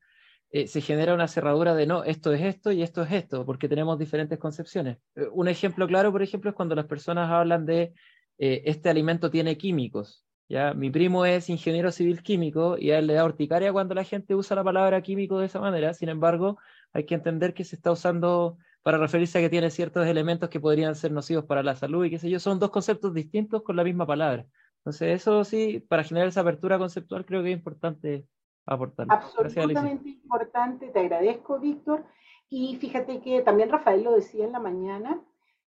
[0.49, 3.69] eh, se genera una cerradura de no, esto es esto y esto es esto, porque
[3.69, 4.97] tenemos diferentes concepciones.
[5.15, 7.93] Eh, un ejemplo claro, por ejemplo, es cuando las personas hablan de
[8.39, 10.25] eh, este alimento tiene químicos.
[10.49, 10.73] ¿Ya?
[10.73, 14.35] Mi primo es ingeniero civil químico y a él le da urticaria cuando la gente
[14.35, 15.93] usa la palabra químico de esa manera.
[15.93, 16.57] Sin embargo,
[16.91, 20.59] hay que entender que se está usando para referirse a que tiene ciertos elementos que
[20.59, 22.39] podrían ser nocivos para la salud y qué sé yo.
[22.39, 24.45] Son dos conceptos distintos con la misma palabra.
[24.77, 28.25] Entonces, eso sí, para generar esa apertura conceptual creo que es importante
[28.65, 29.07] aportar.
[29.09, 32.05] Absolutamente importante, te agradezco, Víctor.
[32.49, 35.21] Y fíjate que también Rafael lo decía en la mañana,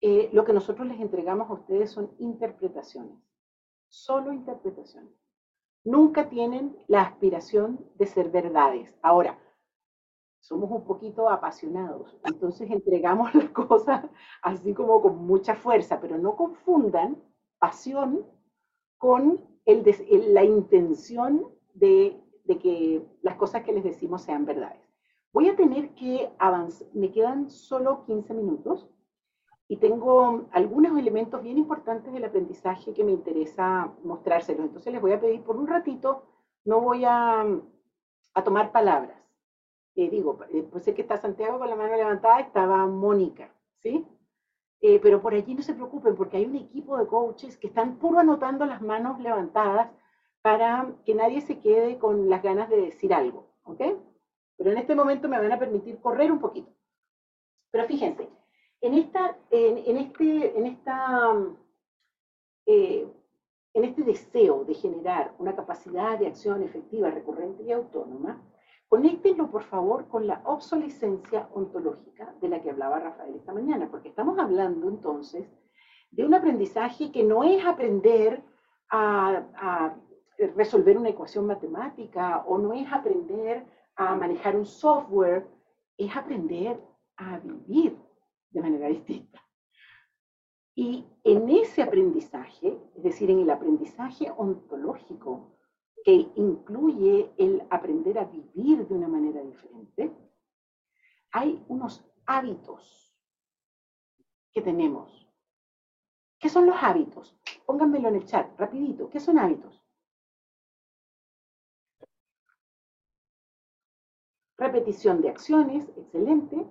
[0.03, 3.17] eh, lo que nosotros les entregamos a ustedes son interpretaciones
[3.89, 5.11] solo interpretación.
[5.85, 8.99] Nunca tienen la aspiración de ser verdades.
[9.03, 9.39] Ahora,
[10.41, 14.05] somos un poquito apasionados, entonces entregamos las cosas
[14.43, 17.17] así como con mucha fuerza, pero no confundan
[17.59, 18.25] pasión
[18.99, 19.85] con el
[20.33, 24.81] la intención de, de que las cosas que les decimos sean verdades.
[25.33, 28.89] Voy a tener que avanzar, me quedan solo 15 minutos
[29.69, 34.67] y tengo algunos elementos bien importantes del aprendizaje que me interesa mostrárselos.
[34.67, 36.25] Entonces les voy a pedir por un ratito,
[36.65, 37.45] no voy a,
[38.45, 39.17] tomar palabras.
[39.95, 44.07] Eh, digo, eh, pues sé que está Santiago con la mano levantada, estaba Mónica, ¿sí?
[44.83, 47.97] Eh, pero por allí no se preocupen porque hay un equipo de coaches que están
[47.97, 49.91] puro anotando las manos levantadas
[50.43, 53.81] para que nadie se quede con las ganas de decir algo, ¿ok?
[54.57, 56.71] Pero en este momento me van a permitir correr un poquito.
[57.71, 58.29] Pero fíjense,
[58.95, 59.19] este,
[62.67, 63.09] eh,
[63.75, 68.43] en este deseo de generar una capacidad de acción efectiva, recurrente y autónoma,
[68.89, 74.09] conéctenlo por favor con la obsolescencia ontológica de la que hablaba Rafael esta mañana, porque
[74.09, 75.47] estamos hablando entonces
[76.11, 78.43] de un aprendizaje que no es aprender
[78.89, 79.97] a
[80.55, 83.65] resolver una ecuación matemática o no es aprender
[83.97, 85.47] a manejar un software,
[85.97, 86.81] es aprender
[87.17, 87.97] a vivir
[88.57, 89.43] de manera distinta.
[90.75, 95.59] Y en ese aprendizaje, es decir, en el aprendizaje ontológico,
[96.05, 100.11] que incluye el aprender a vivir de una manera diferente,
[101.33, 103.15] hay unos hábitos
[104.53, 105.29] que tenemos.
[106.39, 107.39] ¿Qué son los hábitos?
[107.67, 109.11] Pónganmelo en el chat, rapidito.
[109.11, 109.83] ¿Qué son hábitos?
[114.57, 116.67] Repetición de acciones, excelente.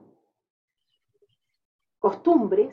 [2.05, 2.71] Costumbres,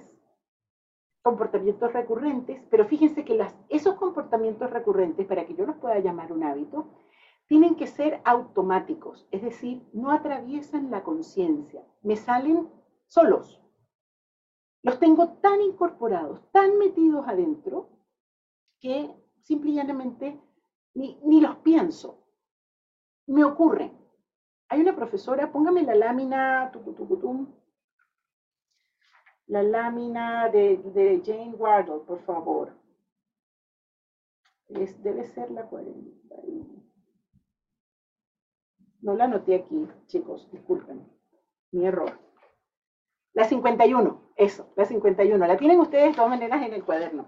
[1.23, 6.35] comportamientos recurrentes, pero fíjense que las, esos comportamientos recurrentes, para que yo los pueda llamar
[6.35, 6.90] un hábito,
[7.47, 12.68] tienen que ser automáticos, es decir, no atraviesan la conciencia, me salen
[13.07, 13.59] solos.
[14.83, 17.88] Los tengo tan incorporados, tan metidos adentro,
[18.81, 20.38] que simplemente
[20.92, 22.18] ni, ni los pienso.
[23.27, 23.99] Me ocurren.
[24.68, 27.62] Hay una profesora, póngame la lámina, tucutucutum,
[29.46, 32.72] la lámina de, Jane Wardle, por favor.
[34.68, 36.11] Es, debe ser la 40.
[39.02, 41.07] No la anoté aquí, chicos, disculpen.
[41.72, 42.18] Mi error.
[43.35, 45.46] La 51, eso, la 51.
[45.46, 47.26] La tienen ustedes de todas maneras en el cuaderno.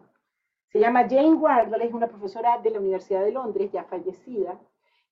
[0.68, 4.60] Se llama Jane Wardle, es una profesora de la Universidad de Londres, ya fallecida.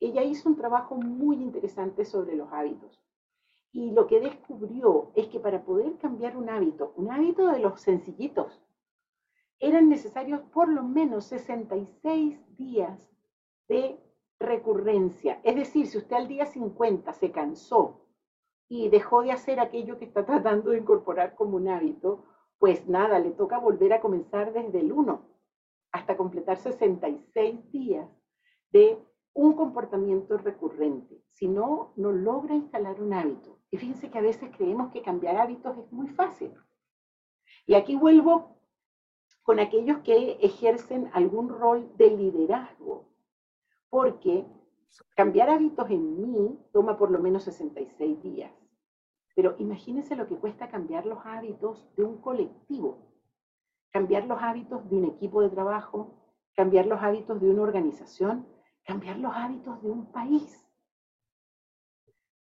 [0.00, 3.00] Ella hizo un trabajo muy interesante sobre los hábitos.
[3.72, 7.80] Y lo que descubrió es que para poder cambiar un hábito, un hábito de los
[7.80, 8.62] sencillitos,
[9.58, 13.10] eran necesarios por lo menos 66 días
[13.68, 13.98] de
[14.38, 15.40] recurrencia.
[15.44, 18.06] Es decir, si usted al día 50 se cansó
[18.68, 22.24] y dejó de hacer aquello que está tratando de incorporar como un hábito,
[22.58, 25.32] pues nada, le toca volver a comenzar desde el 1
[25.92, 28.08] hasta completar 66 días
[28.70, 28.98] de
[29.34, 31.22] un comportamiento recurrente.
[31.32, 33.51] Si no, no logra instalar un hábito.
[33.72, 36.52] Y fíjense que a veces creemos que cambiar hábitos es muy fácil.
[37.66, 38.58] Y aquí vuelvo
[39.42, 43.08] con aquellos que ejercen algún rol de liderazgo,
[43.88, 44.44] porque
[45.16, 48.52] cambiar hábitos en mí toma por lo menos 66 días.
[49.34, 52.98] Pero imagínense lo que cuesta cambiar los hábitos de un colectivo,
[53.90, 56.14] cambiar los hábitos de un equipo de trabajo,
[56.54, 58.46] cambiar los hábitos de una organización,
[58.84, 60.62] cambiar los hábitos de un país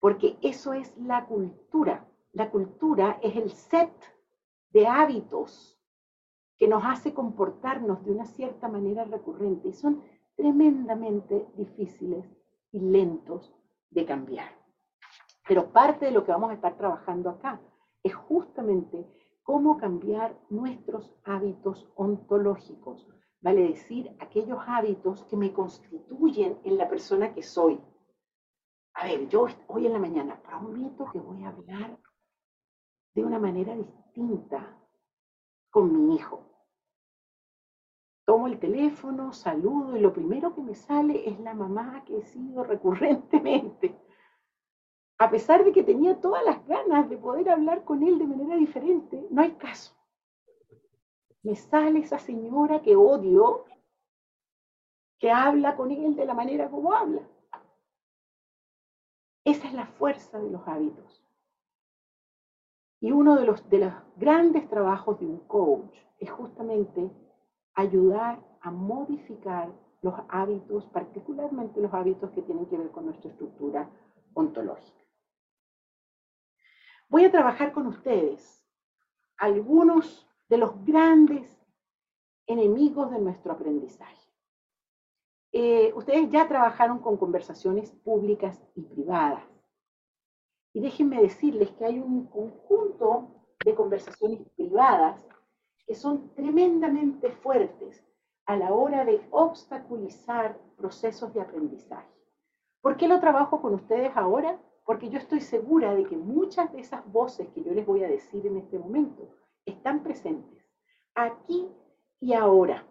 [0.05, 2.07] porque eso es la cultura.
[2.31, 3.91] La cultura es el set
[4.69, 5.81] de hábitos
[6.59, 10.03] que nos hace comportarnos de una cierta manera recurrente y son
[10.35, 12.23] tremendamente difíciles
[12.71, 13.51] y lentos
[13.89, 14.47] de cambiar.
[15.47, 17.59] Pero parte de lo que vamos a estar trabajando acá
[18.03, 19.07] es justamente
[19.41, 23.07] cómo cambiar nuestros hábitos ontológicos,
[23.41, 27.81] vale decir, aquellos hábitos que me constituyen en la persona que soy.
[28.95, 31.99] A ver, yo hoy en la mañana prometo que voy a hablar
[33.13, 34.77] de una manera distinta
[35.69, 36.41] con mi hijo.
[38.25, 42.23] Tomo el teléfono, saludo y lo primero que me sale es la mamá que he
[42.23, 43.99] sido recurrentemente.
[45.17, 48.55] A pesar de que tenía todas las ganas de poder hablar con él de manera
[48.55, 49.93] diferente, no hay caso.
[51.43, 53.65] Me sale esa señora que odio,
[55.19, 57.21] que habla con él de la manera como habla.
[59.75, 61.21] La fuerza de los hábitos.
[63.01, 67.11] Y uno de los, de los grandes trabajos de un coach es justamente
[67.73, 69.69] ayudar a modificar
[70.01, 73.89] los hábitos, particularmente los hábitos que tienen que ver con nuestra estructura
[74.33, 75.03] ontológica.
[77.09, 78.65] Voy a trabajar con ustedes
[79.35, 81.45] algunos de los grandes
[82.47, 84.25] enemigos de nuestro aprendizaje.
[85.51, 89.54] Eh, ustedes ya trabajaron con conversaciones públicas y privadas.
[90.75, 93.29] Y déjenme decirles que hay un conjunto
[93.63, 95.25] de conversaciones privadas
[95.87, 98.05] que son tremendamente fuertes
[98.45, 102.11] a la hora de obstaculizar procesos de aprendizaje.
[102.81, 104.59] ¿Por qué lo trabajo con ustedes ahora?
[104.83, 108.09] Porque yo estoy segura de que muchas de esas voces que yo les voy a
[108.09, 109.29] decir en este momento
[109.65, 110.69] están presentes
[111.13, 111.69] aquí
[112.19, 112.85] y ahora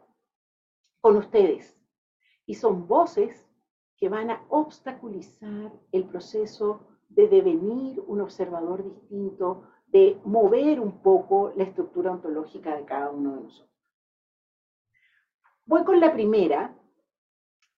[1.03, 1.79] con ustedes
[2.47, 3.47] y son voces
[3.99, 11.53] que van a obstaculizar el proceso de devenir un observador distinto, de mover un poco
[11.57, 13.71] la estructura ontológica de cada uno de nosotros.
[15.67, 16.77] Voy con la primera,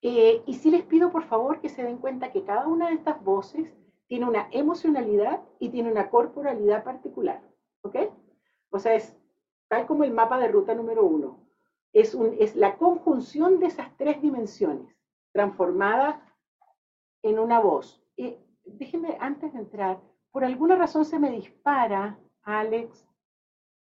[0.02, 2.94] eh, y sí les pido por favor que se den cuenta que cada una de
[2.94, 3.72] estas voces
[4.06, 7.42] tiene una emocionalidad y tiene una corporalidad particular,
[7.82, 7.96] ¿ok?
[8.70, 9.16] O sea, es
[9.68, 11.46] tal como el mapa de ruta número uno
[11.92, 14.94] es, un, es la conjunción de esas tres dimensiones
[15.32, 16.22] transformada
[17.22, 18.02] en una voz.
[18.66, 20.00] Déjenme, antes de entrar,
[20.30, 23.06] por alguna razón se me dispara, Alex,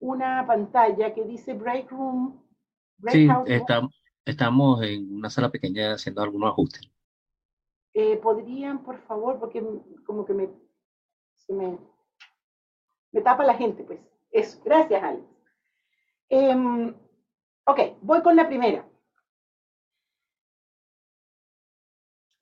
[0.01, 2.41] una pantalla que dice Break Room.
[3.09, 3.45] Sí, Room.
[3.47, 3.89] está-
[4.25, 6.83] estamos en una sala pequeña haciendo algunos ajustes.
[7.95, 9.65] Eh, ¿Podrían, por favor, porque
[10.05, 10.49] como que me,
[11.37, 11.79] se me,
[13.13, 14.01] me tapa la gente, pues.
[14.31, 15.25] Eso, gracias, Alex.
[16.29, 16.95] Em,
[17.67, 18.85] ok, voy con la primera.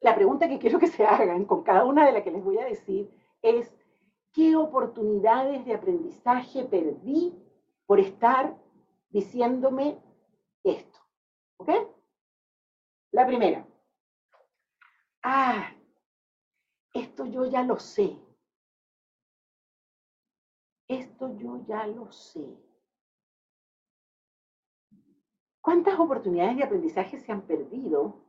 [0.03, 2.59] La pregunta que quiero que se hagan con cada una de las que les voy
[2.59, 3.09] a decir
[3.40, 3.72] es,
[4.32, 7.32] ¿qué oportunidades de aprendizaje perdí
[7.86, 8.59] por estar
[9.11, 10.03] diciéndome
[10.64, 10.98] esto?
[11.59, 11.70] ¿Ok?
[13.12, 13.64] La primera.
[15.22, 15.70] Ah,
[16.92, 18.18] esto yo ya lo sé.
[20.88, 22.59] Esto yo ya lo sé.
[25.61, 28.21] ¿Cuántas oportunidades de aprendizaje se han perdido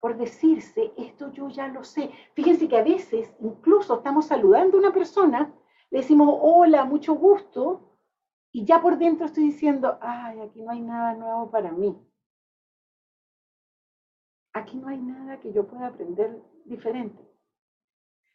[0.00, 2.10] por decirse, esto yo ya lo sé?
[2.34, 5.52] Fíjense que a veces incluso estamos saludando a una persona,
[5.90, 7.98] le decimos, hola, mucho gusto,
[8.52, 11.96] y ya por dentro estoy diciendo, ay, aquí no hay nada nuevo para mí.
[14.52, 17.22] Aquí no hay nada que yo pueda aprender diferente.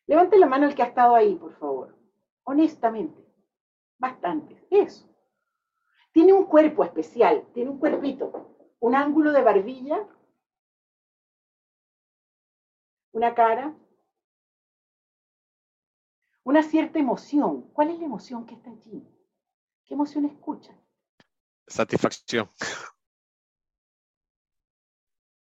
[0.05, 1.97] Levante la mano el que ha estado ahí, por favor.
[2.43, 3.26] Honestamente.
[3.97, 4.64] Bastante.
[4.70, 5.07] Eso.
[6.12, 10.05] Tiene un cuerpo especial, tiene un cuerpito, un ángulo de barbilla,
[13.12, 13.76] una cara,
[16.43, 17.70] una cierta emoción.
[17.74, 19.07] ¿Cuál es la emoción que está allí?
[19.86, 20.80] ¿Qué emoción escuchan?
[21.68, 22.49] Satisfacción.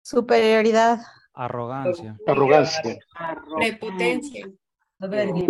[0.01, 0.99] Superioridad.
[1.34, 2.18] Arrogancia.
[2.28, 2.99] Arrogancia.
[3.55, 4.51] Prepotencia.
[4.99, 5.47] Soberbia.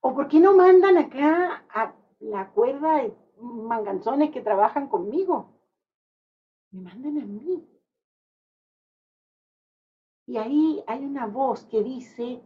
[0.00, 5.54] ¿O por qué no mandan acá a la cuerda de manganzones que trabajan conmigo?
[6.70, 7.64] Me mandan a mí.
[10.30, 12.40] Y ahí hay una voz que dice,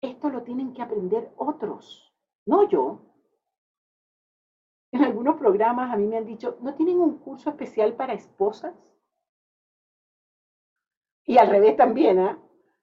[0.00, 2.10] esto lo tienen que aprender otros,
[2.46, 3.02] no yo.
[4.92, 8.74] En algunos programas a mí me han dicho, ¿no tienen un curso especial para esposas?
[11.26, 12.38] Y al revés también, ¿ah?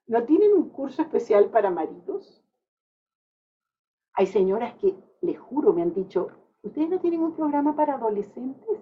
[0.05, 2.45] ¿No tienen un curso especial para maridos?
[4.13, 6.27] Hay señoras que, les juro, me han dicho,
[6.61, 8.79] ¿ustedes no tienen un programa para adolescentes?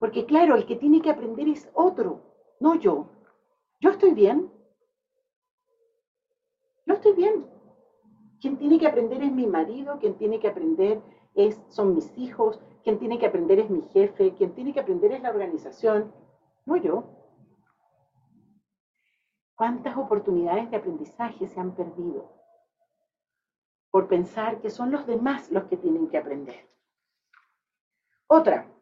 [0.00, 2.22] Porque claro, el que tiene que aprender es otro,
[2.58, 3.17] no yo.
[3.80, 4.50] Yo estoy bien.
[6.86, 7.46] Yo estoy bien.
[8.40, 11.00] Quien tiene que aprender es mi marido, quien tiene que aprender
[11.34, 15.12] es, son mis hijos, quien tiene que aprender es mi jefe, quien tiene que aprender
[15.12, 16.12] es la organización,
[16.66, 17.04] no yo.
[19.54, 22.32] ¿Cuántas oportunidades de aprendizaje se han perdido
[23.90, 26.68] por pensar que son los demás los que tienen que aprender?
[28.28, 28.77] Otra.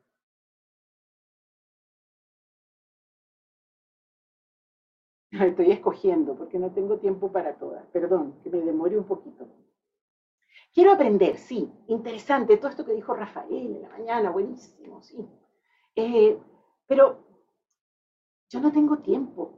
[5.45, 7.85] Estoy escogiendo porque no tengo tiempo para todas.
[7.87, 9.47] Perdón, que me demore un poquito.
[10.73, 15.27] Quiero aprender, sí, interesante, todo esto que dijo Rafael en la mañana, buenísimo, sí.
[15.95, 16.39] Eh,
[16.87, 17.19] pero
[18.51, 19.53] yo no tengo tiempo.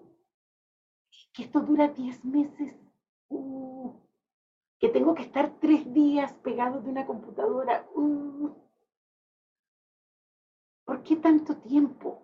[1.32, 2.74] Que esto dura 10 meses.
[3.28, 3.92] Uh,
[4.78, 7.86] que tengo que estar tres días pegado de una computadora.
[7.94, 8.50] Uh.
[10.84, 12.22] ¿Por qué tanto tiempo?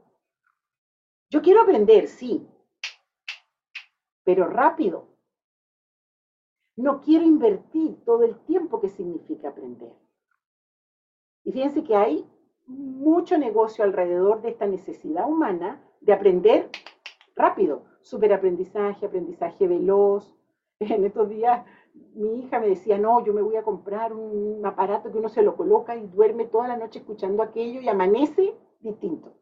[1.31, 2.47] Yo quiero aprender, sí,
[4.25, 5.09] pero rápido.
[6.77, 9.93] No quiero invertir todo el tiempo que significa aprender.
[11.45, 12.27] Y fíjense que hay
[12.67, 16.71] mucho negocio alrededor de esta necesidad humana de aprender
[17.37, 17.85] rápido.
[18.01, 20.35] Superaprendizaje, aprendizaje veloz.
[20.81, 21.65] En estos días
[22.15, 25.43] mi hija me decía, no, yo me voy a comprar un aparato que uno se
[25.43, 29.33] lo coloca y duerme toda la noche escuchando aquello y amanece distinto.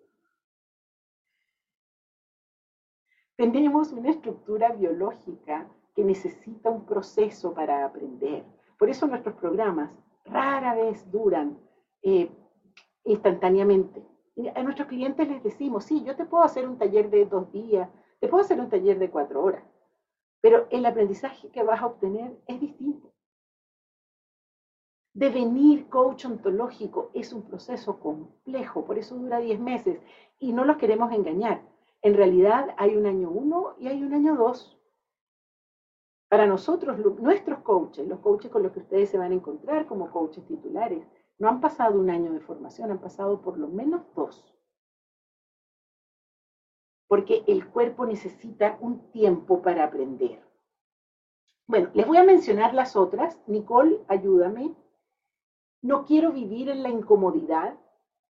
[3.51, 5.67] Tenemos una estructura biológica
[5.97, 8.45] que necesita un proceso para aprender.
[8.79, 9.91] Por eso nuestros programas
[10.25, 11.59] rara vez duran
[12.05, 12.31] eh,
[13.05, 14.01] instantáneamente.
[14.55, 17.89] a nuestros clientes les decimos, sí, yo te puedo hacer un taller de dos días,
[18.21, 19.65] te puedo hacer un taller de cuatro horas,
[20.41, 23.13] pero el aprendizaje que vas a obtener es distinto.
[25.15, 30.01] Devenir coach ontológico es un proceso complejo, por eso dura 10 meses
[30.39, 31.72] y no los queremos engañar.
[32.03, 34.77] En realidad hay un año uno y hay un año dos.
[36.29, 40.11] Para nosotros, nuestros coaches, los coaches con los que ustedes se van a encontrar como
[40.11, 41.07] coaches titulares,
[41.39, 44.55] no han pasado un año de formación, han pasado por lo menos dos.
[47.07, 50.43] Porque el cuerpo necesita un tiempo para aprender.
[51.67, 53.39] Bueno, les voy a mencionar las otras.
[53.47, 54.75] Nicole, ayúdame.
[55.83, 57.79] No quiero vivir en la incomodidad.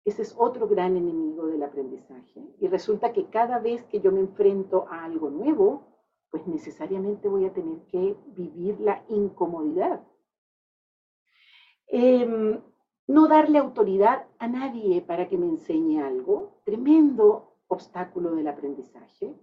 [0.05, 2.43] Ese es otro gran enemigo del aprendizaje.
[2.59, 5.83] Y resulta que cada vez que yo me enfrento a algo nuevo,
[6.31, 10.03] pues necesariamente voy a tener que vivir la incomodidad.
[11.87, 12.61] Em,
[13.07, 19.35] no darle autoridad a nadie para que me enseñe algo, tremendo obstáculo del aprendizaje,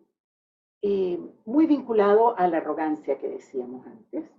[0.82, 4.30] em, muy vinculado a la arrogancia que decíamos antes.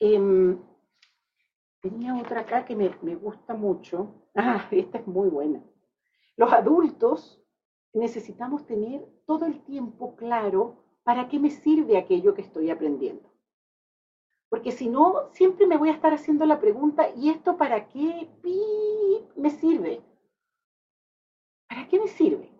[0.00, 0.58] Em,
[1.80, 4.14] tenía otra acá que me, me gusta mucho.
[4.34, 5.62] Ah, esta es muy buena.
[6.36, 7.42] Los adultos
[7.92, 13.28] necesitamos tener todo el tiempo claro ¿para qué me sirve aquello que estoy aprendiendo?
[14.48, 18.28] Porque si no, siempre me voy a estar haciendo la pregunta, ¿y esto para qué
[19.36, 20.02] me sirve?
[21.68, 22.50] ¿Para qué me sirve?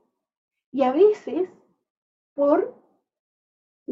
[0.72, 1.48] Y a veces,
[2.34, 2.74] por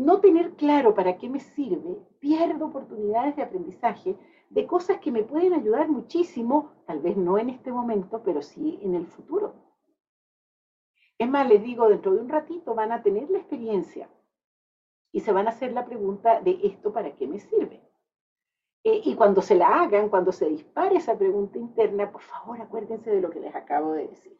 [0.08, 4.16] no tener claro para qué me sirve, pierdo oportunidades de aprendizaje
[4.48, 8.78] de cosas que me pueden ayudar muchísimo, tal vez no en este momento, pero sí
[8.80, 9.52] en el futuro.
[11.18, 14.08] Es más, les digo, dentro de un ratito van a tener la experiencia
[15.12, 17.82] y se van a hacer la pregunta de esto para qué me sirve.
[18.84, 23.10] Eh, y cuando se la hagan, cuando se dispare esa pregunta interna, por favor acuérdense
[23.10, 24.38] de lo que les acabo de decir.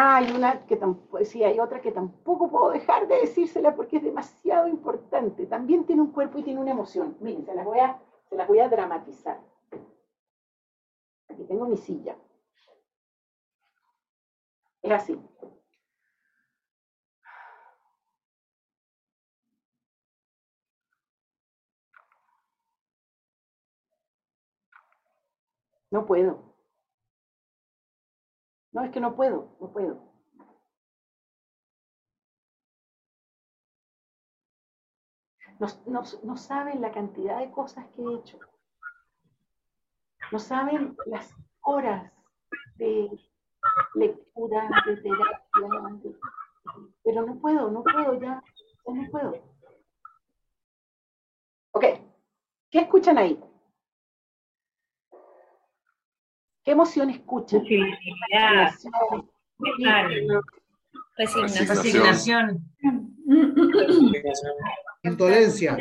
[0.00, 3.96] Ah, hay una que tampoco, sí, hay otra que tampoco puedo dejar de decírsela porque
[3.96, 5.44] es demasiado importante.
[5.46, 7.16] También tiene un cuerpo y tiene una emoción.
[7.20, 9.40] Miren, se las voy a, se las voy a dramatizar.
[11.30, 12.14] Aquí tengo mi silla.
[14.82, 15.16] Es así.
[25.90, 26.47] No puedo.
[28.78, 29.98] No, es que no puedo, no puedo.
[36.22, 38.38] No, saben la cantidad de cosas que he hecho.
[40.30, 42.12] No saben las horas
[42.76, 43.10] de
[43.96, 46.20] lectura, de terapia,
[47.02, 48.40] pero no puedo, no puedo ya,
[48.86, 49.32] no puedo.
[51.72, 51.84] Ok,
[52.70, 53.42] ¿qué escuchan ahí?
[56.68, 57.64] ¿Qué emoción escuchan?
[61.16, 61.64] Resignación.
[61.64, 62.62] Resignación.
[65.02, 65.78] Indolencia.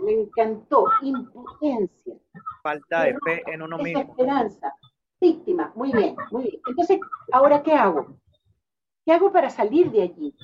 [0.00, 0.84] Me encantó.
[1.02, 2.14] Impotencia.
[2.62, 4.00] Falta de fe en uno mismo.
[4.00, 4.76] Esperanza.
[5.20, 5.72] Víctima.
[5.74, 6.62] Muy bien, muy bien.
[6.64, 7.00] Entonces,
[7.32, 8.16] ¿ahora qué hago?
[9.04, 10.36] ¿Qué hago para salir de allí?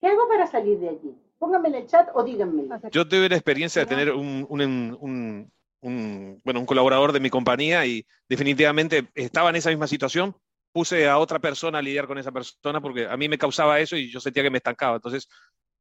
[0.00, 1.23] ¿Qué hago para salir de allí?
[1.38, 2.64] Pónganme en el chat o díganme.
[2.90, 4.46] Yo tuve la experiencia de tener un,
[6.44, 10.34] bueno, un colaborador de mi compañía y definitivamente estaba en esa misma situación.
[10.72, 13.96] Puse a otra persona a lidiar con esa persona porque a mí me causaba eso
[13.96, 14.96] y yo sentía que me estancaba.
[14.96, 15.28] Entonces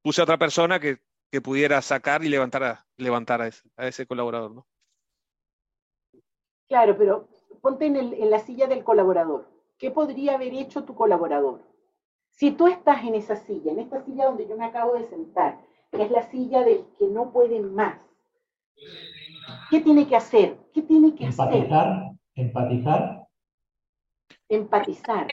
[0.01, 0.99] puse a otra persona que,
[1.41, 4.51] pudiera sacar y levantar a, levantar a, ese, colaborador.
[4.51, 4.67] ¿no?
[6.67, 7.27] Claro, pero
[7.59, 9.49] ponte en, en la silla del colaborador.
[9.79, 11.72] ¿Qué podría haber hecho tu colaborador?
[12.33, 15.59] Si tú estás en esa silla, en esta silla donde yo me acabo de sentar,
[15.91, 17.99] que es la silla del que no puede más,
[19.69, 20.57] ¿qué tiene que hacer?
[20.73, 22.11] ¿Qué tiene que empatizar, hacer?
[22.35, 23.27] Empatizar.
[24.49, 25.27] Empatizar.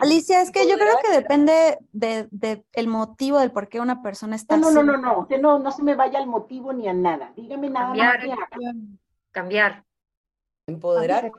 [0.00, 4.00] Alicia, es que yo creo que depende del de, el motivo del por qué una
[4.00, 6.86] persona está No, no, no, no, que no, no se me vaya al motivo ni
[6.86, 7.32] a nada.
[7.34, 8.06] Dígame nada Cambiar.
[8.06, 8.74] más que haga.
[9.32, 9.84] Cambiar.
[10.68, 11.32] Empoderar.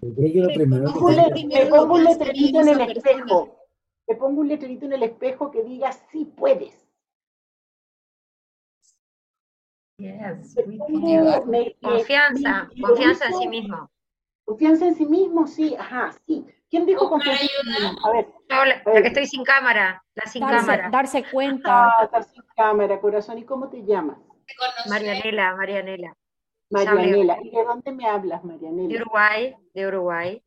[0.00, 3.65] Me pongo un letrerito en el espejo
[4.06, 6.86] me pongo un letrerito en el espejo que diga, sí puedes.
[9.98, 10.54] Yes,
[11.80, 13.90] confianza, confianza en sí mismo.
[14.44, 16.44] Confianza en sí mismo, sí, ajá, sí.
[16.68, 18.06] ¿Quién dijo confianza en sí mismo?
[18.06, 18.28] A ver.
[18.48, 20.90] la, que estoy sin cámara, la sin cámara.
[20.90, 21.86] Darse cuenta.
[21.86, 23.38] Ah, estar sin cámara, corazón.
[23.38, 24.18] ¿Y cómo te llamas?
[24.88, 26.16] Marianela, Marianela.
[26.68, 27.38] Marianela.
[27.42, 28.88] ¿Y de dónde me hablas, Marianela?
[28.88, 30.42] De Uruguay, de Uruguay.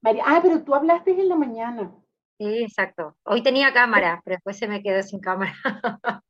[0.00, 1.92] María, ah, pero tú hablaste en la mañana.
[2.38, 3.16] Sí, exacto.
[3.24, 5.54] Hoy tenía cámara, pero después se me quedó sin cámara.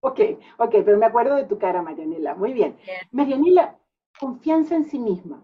[0.00, 0.20] ok,
[0.58, 2.34] ok, pero me acuerdo de tu cara, Marianela.
[2.34, 2.76] Muy bien.
[3.12, 3.78] Marianela,
[4.18, 5.42] confianza en sí misma.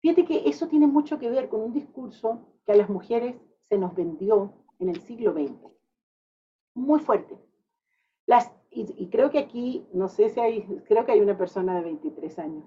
[0.00, 3.36] Fíjate que eso tiene mucho que ver con un discurso que a las mujeres
[3.68, 5.52] se nos vendió en el siglo XX.
[6.74, 7.36] Muy fuerte.
[8.26, 11.82] Las, y, creo que aquí, no sé si hay, creo que hay una persona de
[11.82, 12.64] 23 años,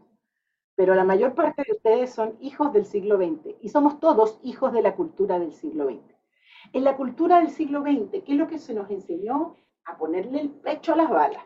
[0.75, 4.73] pero la mayor parte de ustedes son hijos del siglo XX y somos todos hijos
[4.73, 6.12] de la cultura del siglo XX.
[6.71, 9.57] En la cultura del siglo XX, ¿qué es lo que se nos enseñó?
[9.85, 11.43] A ponerle el pecho a las balas.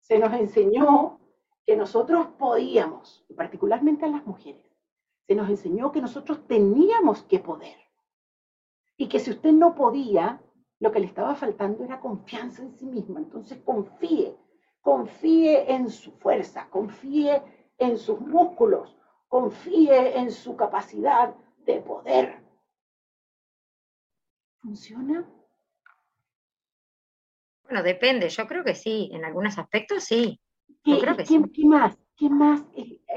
[0.00, 1.20] Se nos enseñó
[1.64, 4.64] que nosotros podíamos, y particularmente a las mujeres,
[5.26, 7.76] se nos enseñó que nosotros teníamos que poder.
[8.96, 10.40] Y que si usted no podía,
[10.78, 13.20] lo que le estaba faltando era confianza en sí misma.
[13.20, 14.36] Entonces confíe,
[14.80, 17.42] confíe en su fuerza, confíe
[17.78, 18.96] en sus músculos,
[19.28, 21.34] confíe en su capacidad
[21.64, 22.45] de poder.
[24.66, 25.24] ¿Funciona?
[27.62, 30.40] Bueno, depende, yo creo que sí, en algunos aspectos sí.
[30.82, 30.98] ¿Qué,
[31.64, 31.96] más?
[32.16, 32.64] ¿Qué más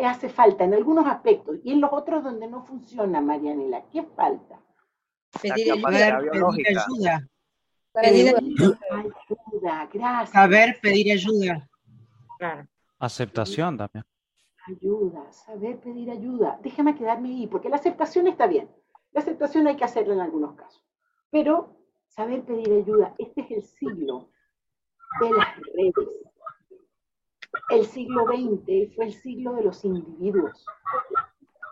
[0.05, 1.57] hace falta en algunos aspectos?
[1.63, 4.61] Y en los otros donde no funciona, Marianela, ¿qué falta?
[5.41, 7.27] Pedir ayuda.
[7.93, 9.89] Pedir ayuda.
[9.91, 10.29] gracias.
[10.29, 11.67] Saber pedir ayuda.
[12.99, 14.05] Aceptación también.
[14.67, 16.59] Ayuda, saber pedir ayuda.
[16.61, 18.69] Déjame quedarme ahí, porque la aceptación está bien.
[19.13, 20.88] La aceptación hay que hacerla en algunos casos.
[21.31, 21.75] Pero
[22.07, 24.29] saber pedir ayuda, este es el siglo
[25.21, 26.29] de las redes
[27.69, 30.65] el siglo XX fue el siglo de los individuos,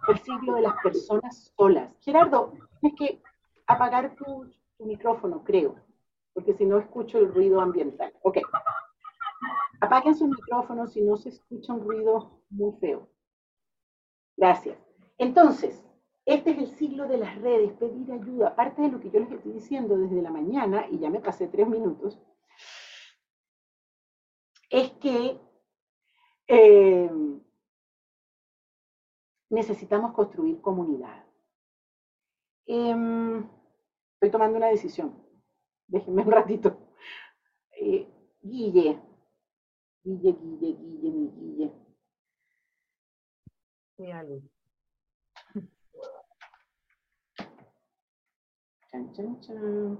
[0.08, 1.95] el siglo de las personas solas.
[2.01, 3.22] Gerardo, tienes que
[3.66, 5.76] apagar tu, micrófono, creo,
[6.34, 8.14] porque si no escucho el ruido ambiental.
[8.22, 8.38] Ok.
[9.82, 13.10] Apaguen sus micrófonos si no se escucha un ruido muy feo.
[14.36, 14.78] Gracias.
[15.18, 15.84] Entonces,
[16.28, 18.50] este es el siglo de las redes, pedir ayuda.
[18.50, 21.48] Aparte de lo que yo les estoy diciendo desde la mañana, y ya me pasé
[21.48, 22.20] tres minutos,
[24.70, 25.40] es que
[26.50, 27.10] eh,
[29.50, 31.26] necesitamos construir comunidad.
[32.66, 33.48] Em,
[34.16, 35.16] estoy tomando una decisión.
[35.88, 36.78] Déjenme un ratito.
[37.72, 38.06] Eh,
[38.42, 39.02] Guille.
[40.04, 41.72] Guille, Guille, Guille, mi Guille.
[48.90, 50.00] Chan, chan, chan.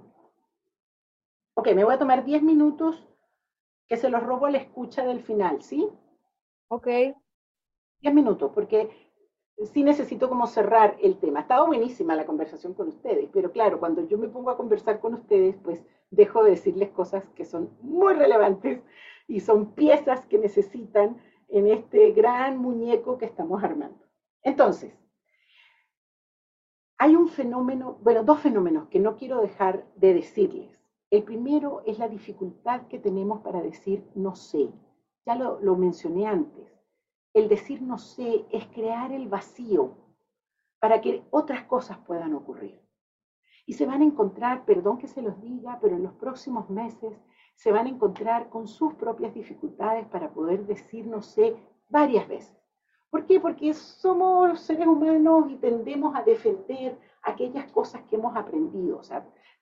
[1.56, 3.06] Ok, me voy a tomar 10 minutos
[3.88, 5.88] que se los robo a la escucha del final, ¿sí?
[6.70, 6.88] Ok.
[8.00, 8.90] Diez minutos, porque
[9.66, 11.40] sí necesito como cerrar el tema.
[11.40, 15.00] Ha estado buenísima la conversación con ustedes, pero claro, cuando yo me pongo a conversar
[15.00, 18.82] con ustedes, pues dejo de decirles cosas que son muy relevantes
[19.28, 21.18] y son piezas que necesitan
[21.50, 24.06] en este gran muñeco que estamos armando.
[24.44, 24.94] Entonces,
[26.98, 30.82] hay un fenómeno, bueno, dos fenómenos que no quiero dejar de decirles.
[31.10, 34.72] El primero es la dificultad que tenemos para decir no sé
[35.28, 36.74] ya lo, mencioné antes,
[37.34, 39.92] el decir no sé es crear el vacío
[40.80, 42.82] para que otras cosas puedan ocurrir.
[43.66, 47.20] Y se van a encontrar, perdón que se los diga, pero en los próximos meses
[47.56, 51.58] se van a encontrar con sus propias dificultades para poder decir no sé
[51.90, 52.57] varias veces.
[53.18, 53.40] ¿Por qué?
[53.40, 59.02] Porque somos seres humanos y tendemos a defender aquellas cosas que hemos aprendido,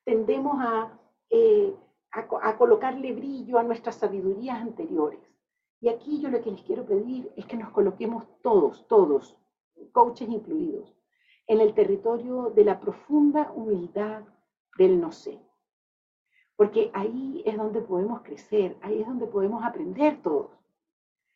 [0.03, 0.99] tendemos a,
[1.29, 1.73] eh,
[2.11, 5.21] a colocarle brillo a nuestras sabidurías anteriores.
[5.79, 9.37] Y aquí yo lo que les quiero pedir es que nos coloquemos todos, todos,
[9.93, 10.93] coaches incluidos,
[11.47, 14.23] en el territorio de la profunda humildad
[14.77, 15.39] del no sé.
[16.57, 20.51] Porque ahí es donde podemos crecer, ahí es donde podemos aprender todos.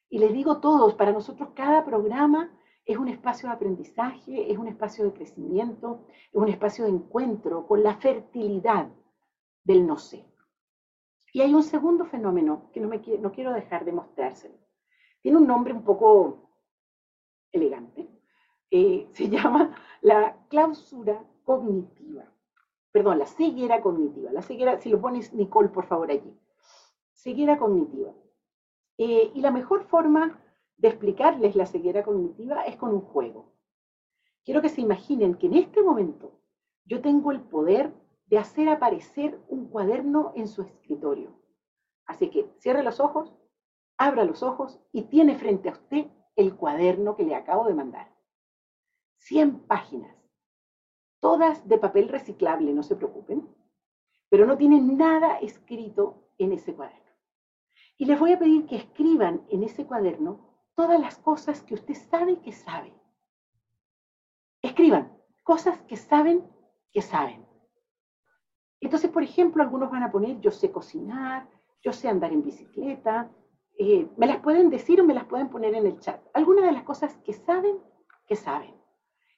[0.09, 2.51] Y les digo todos, para nosotros cada programa
[2.85, 7.67] es un espacio de aprendizaje, es un espacio de crecimiento, es un espacio de encuentro
[7.67, 8.89] con la fertilidad
[9.63, 10.25] del no sé.
[11.31, 14.55] Y hay un segundo fenómeno que no, quiero dejar de mostrárselo.
[15.21, 16.49] Tiene un nombre un poco
[17.51, 18.09] elegante.
[18.71, 22.25] Eh, se llama la clausura cognitiva.
[22.91, 24.31] Perdón, la ceguera cognitiva.
[24.31, 26.35] La ceguera, si lo pones Nicole, por favor, allí.
[27.13, 28.11] Ceguera cognitiva.
[29.01, 30.41] Eh, y la mejor forma
[30.75, 33.53] de explicarles la ceguera cognitiva es con un juego.
[34.43, 36.33] Quiero que se imaginen que en este momento
[36.83, 37.93] yo tengo el poder
[38.25, 41.31] de hacer aparecer un cuaderno en su escritorio.
[42.07, 43.33] Así que cierre los ojos,
[43.97, 48.13] abra los ojos y tiene frente a usted el cuaderno que le acabo de mandar.
[49.19, 50.13] 100 páginas,
[51.21, 53.47] todas de papel reciclable, no se preocupen,
[54.27, 56.98] pero no tienen nada escrito en ese cuaderno.
[57.99, 60.39] Y les voy a pedir que escriban en ese cuaderno
[60.73, 62.93] todas las cosas que usted sabe que sabe.
[64.61, 65.11] Escriban
[65.43, 66.49] cosas que saben
[66.93, 67.45] que saben.
[68.79, 71.49] Entonces, por ejemplo, algunos van a poner, yo sé cocinar,
[71.83, 73.29] yo sé andar en bicicleta,
[73.77, 76.21] eh, me las pueden decir o me las pueden poner en el chat.
[76.33, 77.79] Algunas de las cosas que saben,
[78.27, 78.73] que saben.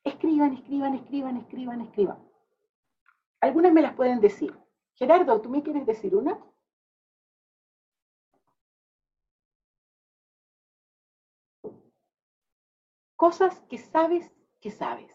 [0.03, 2.19] Escriban, escriban, escriban, escriban, escriban.
[3.39, 4.55] Algunas me las pueden decir.
[4.93, 6.37] Gerardo, ¿tú me quieres decir una?
[13.21, 15.11] Cosas que sabes que sabes.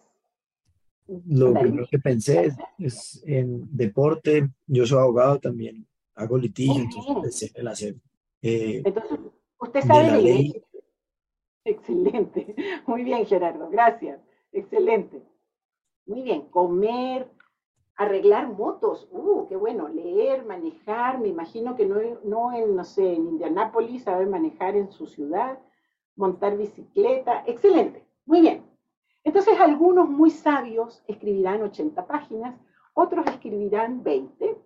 [1.26, 4.48] Lo primero que pensé es, en deporte.
[4.68, 5.84] Yo soy abogado también,
[6.14, 7.96] hago litigio, entonces en hacer.
[8.42, 9.18] Eh, entonces,
[9.59, 10.62] usted sabe leer.
[11.64, 12.54] Excelente.
[12.86, 13.70] Muy bien, Gerardo.
[13.70, 14.20] Gracias.
[14.52, 15.20] Excelente.
[16.07, 16.42] Muy bien.
[16.42, 17.28] Comer,
[17.96, 19.09] arreglar motos.
[19.11, 19.88] Uh, qué bueno.
[19.88, 21.18] Leer, manejar.
[21.18, 25.59] Me imagino que no, no en, no sé, en Indianápolis, saber manejar en su ciudad,
[26.16, 27.44] montar bicicleta.
[27.46, 28.06] Excelente.
[28.24, 28.66] Muy bien.
[29.22, 32.58] Entonces algunos muy sabios escribirán 80 páginas,
[32.94, 34.56] otros escribirán 20.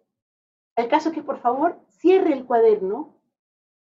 [0.76, 3.16] El caso es que por favor cierre el cuaderno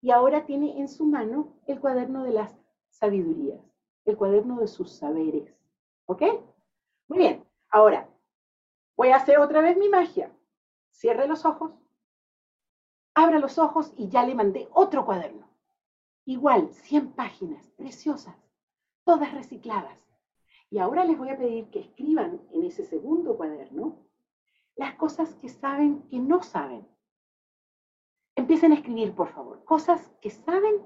[0.02, 2.56] y ahora tiene en su mano el cuaderno de las
[2.90, 3.60] sabidurías,
[4.06, 5.54] el cuaderno de sus saberes.
[6.06, 6.22] ¿Ok?
[7.08, 7.46] Muy bien.
[7.70, 8.10] Ahora,
[8.96, 10.32] voy a hacer otra vez mi magia.
[10.92, 11.72] Cierre los ojos,
[13.14, 15.48] abra los ojos y ya le mandé otro cuaderno.
[16.28, 18.36] Igual, 100 páginas, preciosas,
[19.06, 19.98] todas recicladas.
[20.70, 24.06] Y ahora les voy a pedir que escriban en ese segundo cuaderno
[24.76, 26.86] las cosas que saben que no saben.
[28.36, 30.86] Empiecen a escribir, por favor, cosas que saben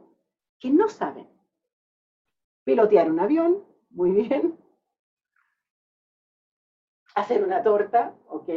[0.59, 1.27] que no saben.
[2.63, 4.59] Pilotear un avión, muy bien.
[7.15, 8.47] Hacer una torta, ok.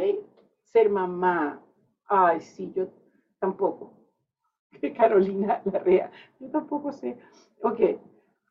[0.61, 1.65] Ser mamá,
[2.05, 2.89] ay, sí, yo
[3.39, 4.04] tampoco.
[4.97, 6.09] Carolina Larrea,
[6.39, 7.17] yo tampoco sé.
[7.61, 7.79] Ok,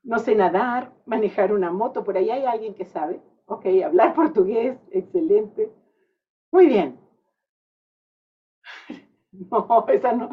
[0.02, 3.20] no sé nadar, manejar una moto, por ahí hay alguien que sabe.
[3.46, 5.70] Ok, hablar portugués, excelente.
[6.52, 6.98] Muy bien.
[9.50, 10.28] No, esa no.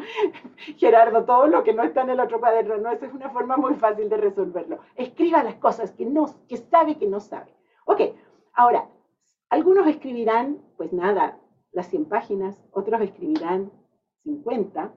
[0.76, 3.56] Gerardo, todo lo que no está en el otro cuaderno, no, esa es una forma
[3.56, 4.78] muy fácil de resolverlo.
[4.94, 7.52] Escriba las cosas que, no, que sabe que no sabe.
[7.86, 8.00] Ok,
[8.54, 8.88] ahora,
[9.50, 11.38] algunos escribirán, pues nada,
[11.72, 13.70] las 100 páginas, otros escribirán
[14.24, 14.92] 50.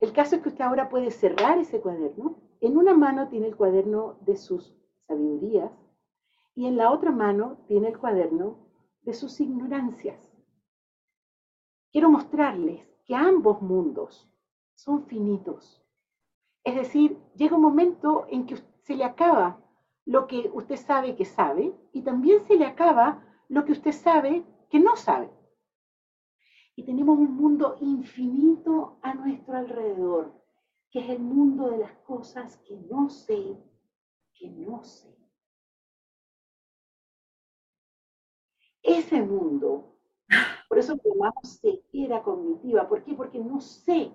[0.00, 3.56] El caso es que usted ahora puede cerrar ese cuaderno en una mano tiene el
[3.56, 4.74] cuaderno de sus
[5.06, 5.72] sabidurías
[6.54, 8.58] y en la otra mano tiene el cuaderno
[9.02, 10.30] de sus ignorancias.
[11.90, 14.30] Quiero mostrarles que ambos mundos
[14.74, 15.82] son finitos.
[16.62, 19.58] Es decir, llega un momento en que se le acaba
[20.04, 24.44] lo que usted sabe que sabe y también se le acaba lo que usted sabe
[24.68, 25.30] que no sabe.
[26.80, 30.32] Y tenemos un mundo infinito a nuestro alrededor
[30.90, 33.54] que es el mundo de las cosas que no sé,
[34.32, 35.14] que no sé.
[38.82, 39.94] Ese mundo,
[40.70, 42.88] por eso llamamos ceguera cognitiva.
[42.88, 43.12] ¿Por qué?
[43.12, 44.10] Porque no sé,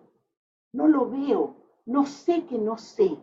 [0.74, 1.56] no lo veo,
[1.86, 3.16] no sé que no sé.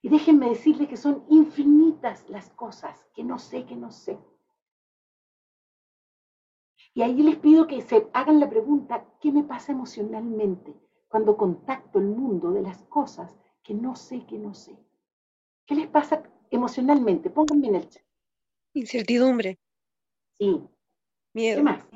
[0.00, 4.18] Y déjenme decirles que son infinitas las cosas que no sé, que no sé.
[6.96, 10.74] Y ahí les pido que se hagan la pregunta, ¿qué me pasa emocionalmente?
[11.08, 14.76] cuando contacto el mundo de las cosas que no sé que no sé.
[15.64, 17.30] ¿Qué les pasa emocionalmente?
[17.30, 18.02] Pónganme en el chat.
[18.74, 19.58] Incertidumbre.
[20.38, 20.62] Sí.
[21.32, 21.56] Miedo.
[21.56, 21.86] ¿Qué más?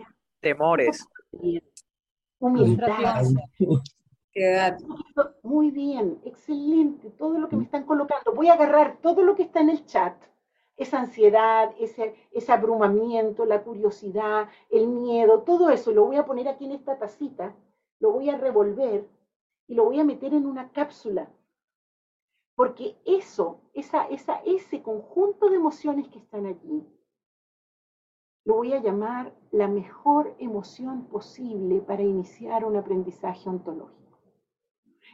[0.40, 1.06] Temores.
[2.38, 3.26] Humildad.
[5.42, 8.32] Muy bien, excelente, todo lo que me están colocando.
[8.32, 10.16] Voy a agarrar todo lo que está en el chat,
[10.80, 16.48] esa ansiedad, ese, ese abrumamiento, la curiosidad, el miedo, todo eso lo voy a poner
[16.48, 17.54] aquí en esta tacita
[18.00, 19.08] lo voy a revolver
[19.68, 21.30] y lo voy a meter en una cápsula.
[22.56, 26.84] Porque eso, esa, esa, ese conjunto de emociones que están allí,
[28.44, 34.18] lo voy a llamar la mejor emoción posible para iniciar un aprendizaje ontológico.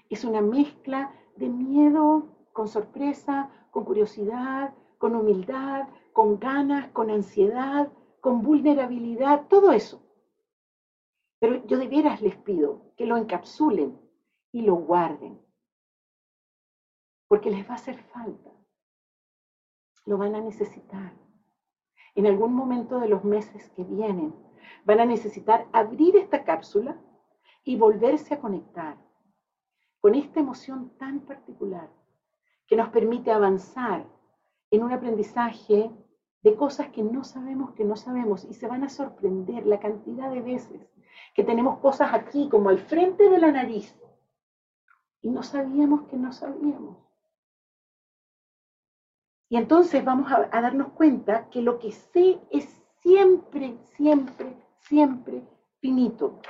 [0.09, 7.93] Es una mezcla de miedo con sorpresa, con curiosidad, con humildad, con ganas, con ansiedad,
[8.21, 10.03] con vulnerabilidad, todo eso.
[11.39, 14.01] Pero yo de veras les pido que lo encapsulen
[14.53, 15.41] y lo guarden,
[17.29, 18.51] porque les va a hacer falta.
[20.07, 21.13] Lo van a necesitar.
[22.15, 24.35] En algún momento de los meses que vienen,
[24.85, 26.99] van a necesitar abrir esta cápsula
[27.65, 28.97] y volverse a conectar
[30.01, 31.91] con esta emoción tan particular
[32.67, 34.07] que nos permite avanzar
[34.77, 35.91] en un aprendizaje
[36.43, 40.31] de cosas que no sabemos que no sabemos y se van a sorprender la cantidad
[40.31, 40.81] de veces
[41.35, 43.95] que tenemos cosas aquí como al frente de la nariz
[45.23, 46.99] y no sabíamos que no sabíamos.
[49.49, 52.65] Y entonces vamos a, a darnos cuenta que lo que sé es
[53.01, 55.43] siempre, siempre, siempre
[55.81, 56.41] finito.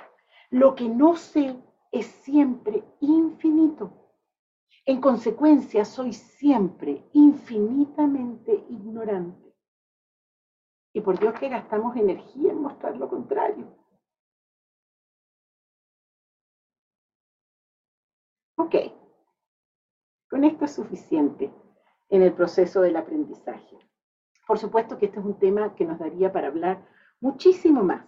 [0.51, 1.57] Lo que no sé
[1.93, 4.06] es siempre infinito.
[4.89, 9.53] En consecuencia, soy siempre infinitamente ignorante.
[10.95, 13.67] Y por Dios que gastamos energía en mostrar lo contrario.
[18.57, 18.75] Ok,
[20.31, 21.53] con esto es suficiente
[22.09, 23.77] en el proceso del aprendizaje.
[24.47, 26.87] Por supuesto que este es un tema que nos daría para hablar
[27.21, 28.07] muchísimo más.